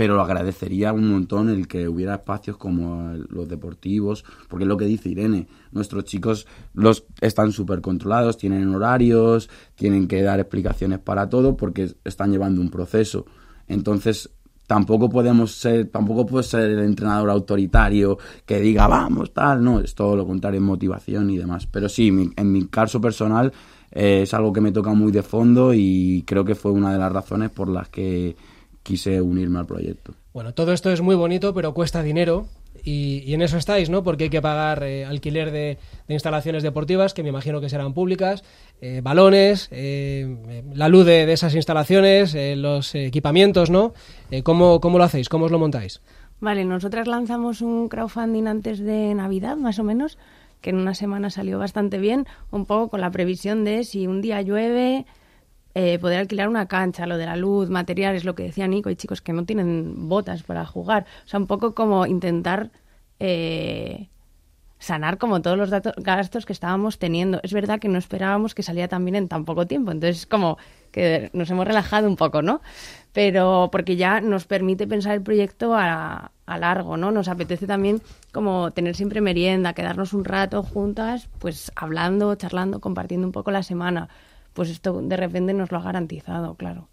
[0.00, 4.78] pero lo agradecería un montón el que hubiera espacios como los deportivos, porque es lo
[4.78, 11.00] que dice Irene, nuestros chicos los están súper controlados, tienen horarios, tienen que dar explicaciones
[11.00, 13.26] para todo porque están llevando un proceso.
[13.68, 14.30] Entonces,
[14.66, 19.94] tampoco podemos ser, tampoco puede ser el entrenador autoritario que diga vamos, tal, no, es
[19.94, 21.66] todo lo contrario, motivación y demás.
[21.66, 23.52] Pero sí, en mi caso personal
[23.90, 26.98] eh, es algo que me toca muy de fondo y creo que fue una de
[26.98, 28.34] las razones por las que
[28.82, 30.14] quise unirme al proyecto.
[30.32, 32.46] Bueno, todo esto es muy bonito, pero cuesta dinero.
[32.82, 34.02] Y, en eso estáis, ¿no?
[34.02, 35.78] Porque hay que pagar eh, alquiler de,
[36.08, 38.42] de, instalaciones deportivas, que me imagino que serán públicas,
[38.80, 43.92] eh, balones, eh, la luz de, de esas instalaciones, eh, los equipamientos, ¿no?
[44.30, 45.28] Eh, ¿cómo, ¿Cómo lo hacéis?
[45.28, 46.00] ¿Cómo os lo montáis?
[46.40, 50.16] Vale, nosotras lanzamos un crowdfunding antes de Navidad, más o menos,
[50.62, 54.22] que en una semana salió bastante bien, un poco con la previsión de si un
[54.22, 55.04] día llueve,
[55.74, 58.96] eh, poder alquilar una cancha, lo de la luz, materiales, lo que decía Nico, hay
[58.96, 61.06] chicos que no tienen botas para jugar.
[61.24, 62.70] O sea, un poco como intentar
[63.20, 64.08] eh,
[64.80, 67.38] sanar como todos los datos, gastos que estábamos teniendo.
[67.44, 70.58] Es verdad que no esperábamos que saliera tan bien en tan poco tiempo, entonces como
[70.90, 72.62] que nos hemos relajado un poco, ¿no?
[73.12, 77.12] Pero porque ya nos permite pensar el proyecto a, a largo, ¿no?
[77.12, 78.02] Nos apetece también
[78.32, 83.62] como tener siempre merienda, quedarnos un rato juntas, pues hablando, charlando, compartiendo un poco la
[83.62, 84.08] semana.
[84.52, 86.88] Pues esto de repente nos lo ha garantizado, claro.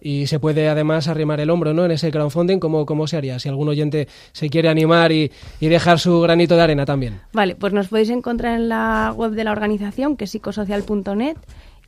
[0.00, 1.86] Y se puede además arrimar el hombro ¿no?
[1.86, 2.58] en ese crowdfunding.
[2.58, 3.38] ¿Cómo, cómo se haría?
[3.38, 7.20] Si algún oyente se quiere animar y, y, dejar su granito de arena también.
[7.32, 11.38] Vale, pues nos podéis encontrar en la web de la organización, que es psicosocial.net,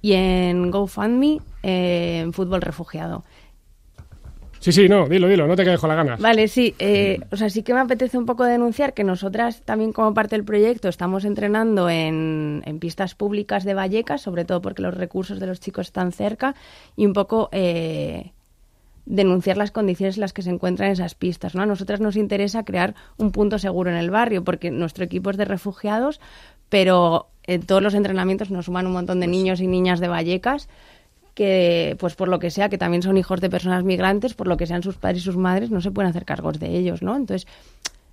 [0.00, 3.24] y en GoFundMe, eh, en Fútbol Refugiado.
[4.58, 6.20] Sí, sí, no, dilo, dilo, no te quedes con las ganas.
[6.20, 9.92] Vale, sí, eh, o sea, sí que me apetece un poco denunciar que nosotras también
[9.92, 14.82] como parte del proyecto estamos entrenando en, en pistas públicas de Vallecas, sobre todo porque
[14.82, 16.54] los recursos de los chicos están cerca,
[16.96, 18.32] y un poco eh,
[19.06, 21.54] denunciar las condiciones en las que se encuentran esas pistas.
[21.54, 21.62] ¿no?
[21.62, 25.36] A nosotras nos interesa crear un punto seguro en el barrio, porque nuestro equipo es
[25.36, 26.20] de refugiados,
[26.68, 30.68] pero en todos los entrenamientos nos suman un montón de niños y niñas de Vallecas
[31.36, 34.56] que, pues por lo que sea, que también son hijos de personas migrantes, por lo
[34.56, 37.14] que sean sus padres y sus madres, no se pueden hacer cargos de ellos, ¿no?
[37.14, 37.46] Entonces,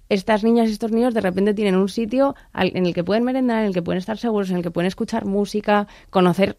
[0.09, 3.61] estas niñas y estos niños de repente tienen un sitio en el que pueden merendar,
[3.61, 6.57] en el que pueden estar seguros, en el que pueden escuchar música, conocer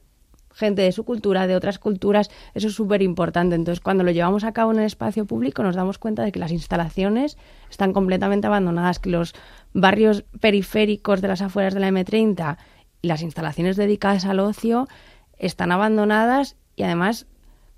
[0.54, 3.56] gente de su cultura, de otras culturas, eso es súper importante.
[3.56, 6.38] Entonces, cuando lo llevamos a cabo en el espacio público, nos damos cuenta de que
[6.38, 7.36] las instalaciones
[7.68, 9.34] están completamente abandonadas, que los
[9.74, 12.56] barrios periféricos de las afueras de la M30
[13.02, 14.88] y las instalaciones dedicadas al ocio
[15.39, 17.26] están abandonadas y además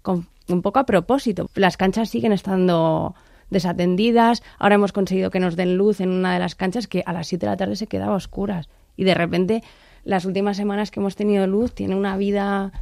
[0.02, 1.48] con un poco a propósito.
[1.54, 3.14] Las canchas siguen estando
[3.50, 4.42] desatendidas.
[4.58, 7.28] Ahora hemos conseguido que nos den luz en una de las canchas que a las
[7.28, 8.68] 7 de la tarde se quedaba a oscuras.
[8.96, 9.62] Y de repente,
[10.04, 12.72] las últimas semanas que hemos tenido luz, tiene una vida.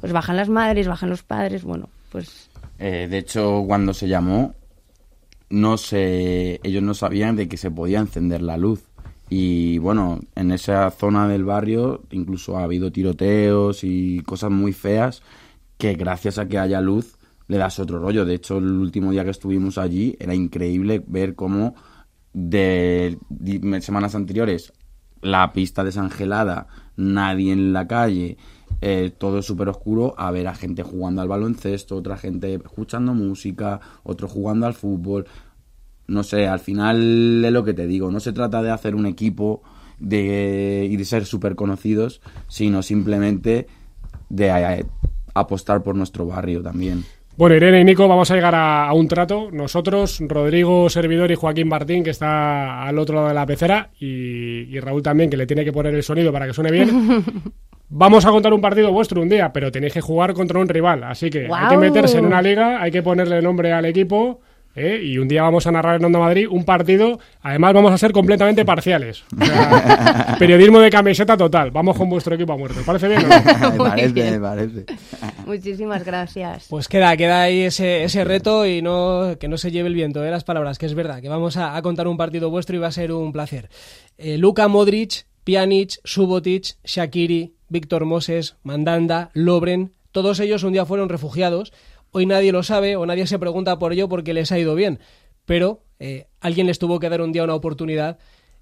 [0.00, 1.64] Pues bajan las madres, bajan los padres.
[1.64, 2.50] Bueno, pues.
[2.78, 4.54] Eh, de hecho, cuando se llamó,
[5.48, 8.82] no se, ellos no sabían de que se podía encender la luz.
[9.28, 15.22] Y bueno, en esa zona del barrio incluso ha habido tiroteos y cosas muy feas
[15.78, 17.18] que gracias a que haya luz
[17.48, 18.24] le das otro rollo.
[18.24, 21.74] De hecho, el último día que estuvimos allí era increíble ver cómo
[22.32, 23.18] de
[23.80, 24.72] semanas anteriores
[25.22, 28.36] la pista desangelada, nadie en la calle,
[28.80, 33.80] eh, todo súper oscuro, a ver a gente jugando al baloncesto, otra gente escuchando música,
[34.02, 35.26] otro jugando al fútbol
[36.08, 39.06] no sé, al final es lo que te digo, no se trata de hacer un
[39.06, 39.62] equipo
[39.98, 43.66] de, y de ser súper conocidos, sino simplemente
[44.28, 44.84] de eh,
[45.34, 47.04] apostar por nuestro barrio también.
[47.36, 49.50] Bueno, Irene y Nico, vamos a llegar a, un trato.
[49.52, 54.80] Nosotros, Rodrigo Servidor y Joaquín Martín, que está al otro lado de la pecera, y,
[54.80, 56.88] Raúl también, que le tiene que poner el sonido para que suene bien.
[57.90, 61.04] Vamos a contar un partido vuestro un día, pero tenéis que jugar contra un rival.
[61.04, 64.40] Así que hay que meterse en una liga, hay que ponerle nombre al equipo
[64.76, 65.00] ¿eh?
[65.02, 68.12] y un día vamos a narrar en Onda Madrid un partido, además vamos a ser
[68.12, 69.24] completamente parciales.
[70.38, 71.70] periodismo de camiseta total.
[71.70, 72.80] Vamos con vuestro equipo a muerte.
[72.84, 73.26] ¿Parece bien?
[73.26, 74.86] me parece, me parece.
[75.46, 76.66] Muchísimas gracias.
[76.68, 80.20] Pues queda, queda ahí ese, ese reto y no que no se lleve el viento
[80.20, 82.88] de las palabras, que es verdad, que vamos a, contar un partido vuestro y va
[82.88, 83.70] a ser un placer.
[84.18, 91.08] Eh, Luka Modric, Pjanic, Subotic, Shakiri, Víctor Moses, Mandanda, Lobren, todos ellos un día fueron
[91.08, 91.72] refugiados
[92.12, 95.00] Hoy nadie lo sabe o nadie se pregunta por ello porque les ha ido bien,
[95.44, 98.18] pero eh, alguien les tuvo que dar un día una oportunidad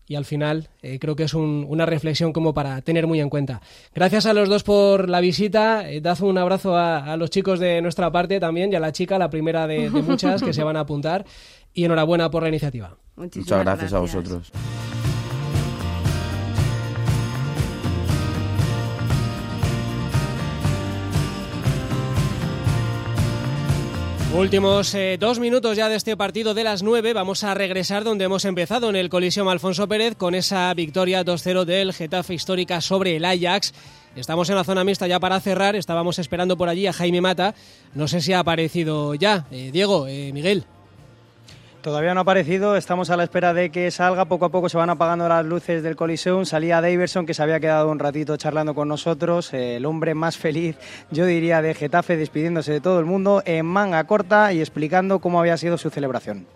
[0.06, 3.62] y al final eh, creo que es una reflexión como para tener muy en cuenta.
[3.94, 7.80] Gracias a los dos por la visita, eh, dad un abrazo a, los chicos de
[7.80, 10.80] nuestra parte también y a la chica, la primera de, muchas que se van a
[10.80, 11.24] apuntar
[11.72, 12.96] y enhorabuena por la iniciativa.
[13.16, 14.52] Muchas gracias a vosotros.
[24.34, 27.12] Últimos eh, dos minutos ya de este partido de las nueve.
[27.12, 31.64] Vamos a regresar donde hemos empezado en el Coliseum Alfonso Pérez con esa victoria 2-0
[31.64, 33.72] del Getafe histórica sobre el Ajax.
[34.16, 35.76] Estamos en la zona mixta ya para cerrar.
[35.76, 37.54] Estábamos esperando por allí a Jaime Mata.
[37.94, 39.46] No sé si ha aparecido ya.
[39.52, 40.64] Eh, Diego, eh, Miguel.
[41.84, 44.78] Todavía no ha aparecido, estamos a la espera de que salga, poco a poco se
[44.78, 48.74] van apagando las luces del Coliseum, salía Daverson que se había quedado un ratito charlando
[48.74, 50.76] con nosotros, el hombre más feliz,
[51.10, 55.38] yo diría, de Getafe, despidiéndose de todo el mundo en manga corta y explicando cómo
[55.38, 56.46] había sido su celebración.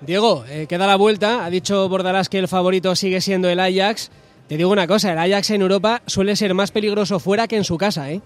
[0.00, 4.10] Diego, eh, queda la vuelta, ha dicho Bordalás que el favorito sigue siendo el Ajax.
[4.48, 7.64] Te digo una cosa, el Ajax en Europa suele ser más peligroso fuera que en
[7.64, 8.22] su casa, ¿eh?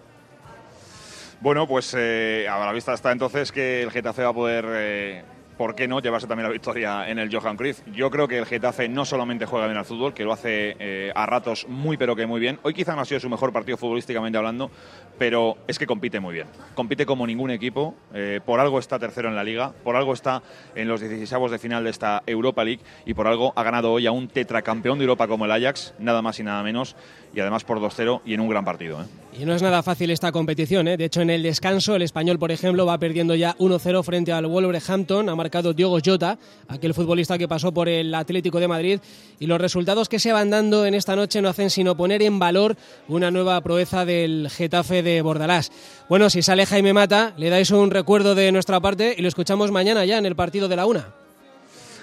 [1.40, 5.24] Bueno, pues eh, a la vista está entonces que el Getafe va a poder eh,
[5.56, 7.80] ¿por qué no llevarse también la victoria en el Johan Cruyff?
[7.92, 11.12] Yo creo que el Getafe no solamente juega bien al fútbol, que lo hace eh,
[11.14, 12.58] a ratos muy pero que muy bien.
[12.62, 14.70] Hoy quizá no ha sido su mejor partido futbolísticamente hablando,
[15.18, 16.46] pero es que compite muy bien.
[16.74, 20.42] Compite como ningún equipo, eh, por algo está tercero en la liga, por algo está
[20.74, 24.06] en los 16 de final de esta Europa League y por algo ha ganado hoy
[24.06, 26.96] a un tetracampeón de Europa como el Ajax, nada más y nada menos,
[27.34, 29.02] y además por 2-0 y en un gran partido.
[29.02, 29.06] ¿eh?
[29.38, 32.52] Y no es nada fácil esta competición, de hecho en el descanso el español, por
[32.52, 37.46] ejemplo, va perdiendo ya 1-0 frente al Wolverhampton, ha marcado Diogo Jota, aquel futbolista que
[37.46, 38.98] pasó por el Atlético de Madrid,
[39.38, 42.40] y los resultados que se van dando en esta noche no hacen sino poner en
[42.40, 42.76] valor
[43.06, 45.70] una nueva proeza del Getafe de Bordalás.
[46.08, 49.70] Bueno, si sale Jaime Mata, le dais un recuerdo de nuestra parte y lo escuchamos
[49.70, 51.14] mañana ya en el partido de la una.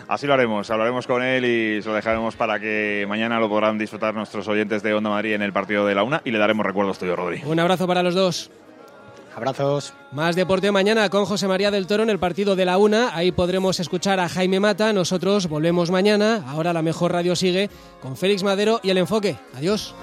[0.08, 3.78] Así lo haremos, hablaremos con él y se lo dejaremos para que mañana lo podrán
[3.78, 6.66] disfrutar nuestros oyentes de Onda Madrid en el partido de la una y le daremos
[6.66, 7.42] recuerdos tuyo, Rodri.
[7.46, 8.52] Un abrazo para los dos.
[9.36, 9.94] Abrazos.
[10.12, 13.16] Más deporte mañana con José María del Toro en el partido de la una.
[13.16, 14.94] Ahí podremos escuchar a Jaime Mata.
[14.94, 16.44] Nosotros volvemos mañana.
[16.48, 17.70] Ahora la mejor radio sigue
[18.02, 19.38] con Félix Madero y el enfoque.
[19.56, 19.96] Adiós.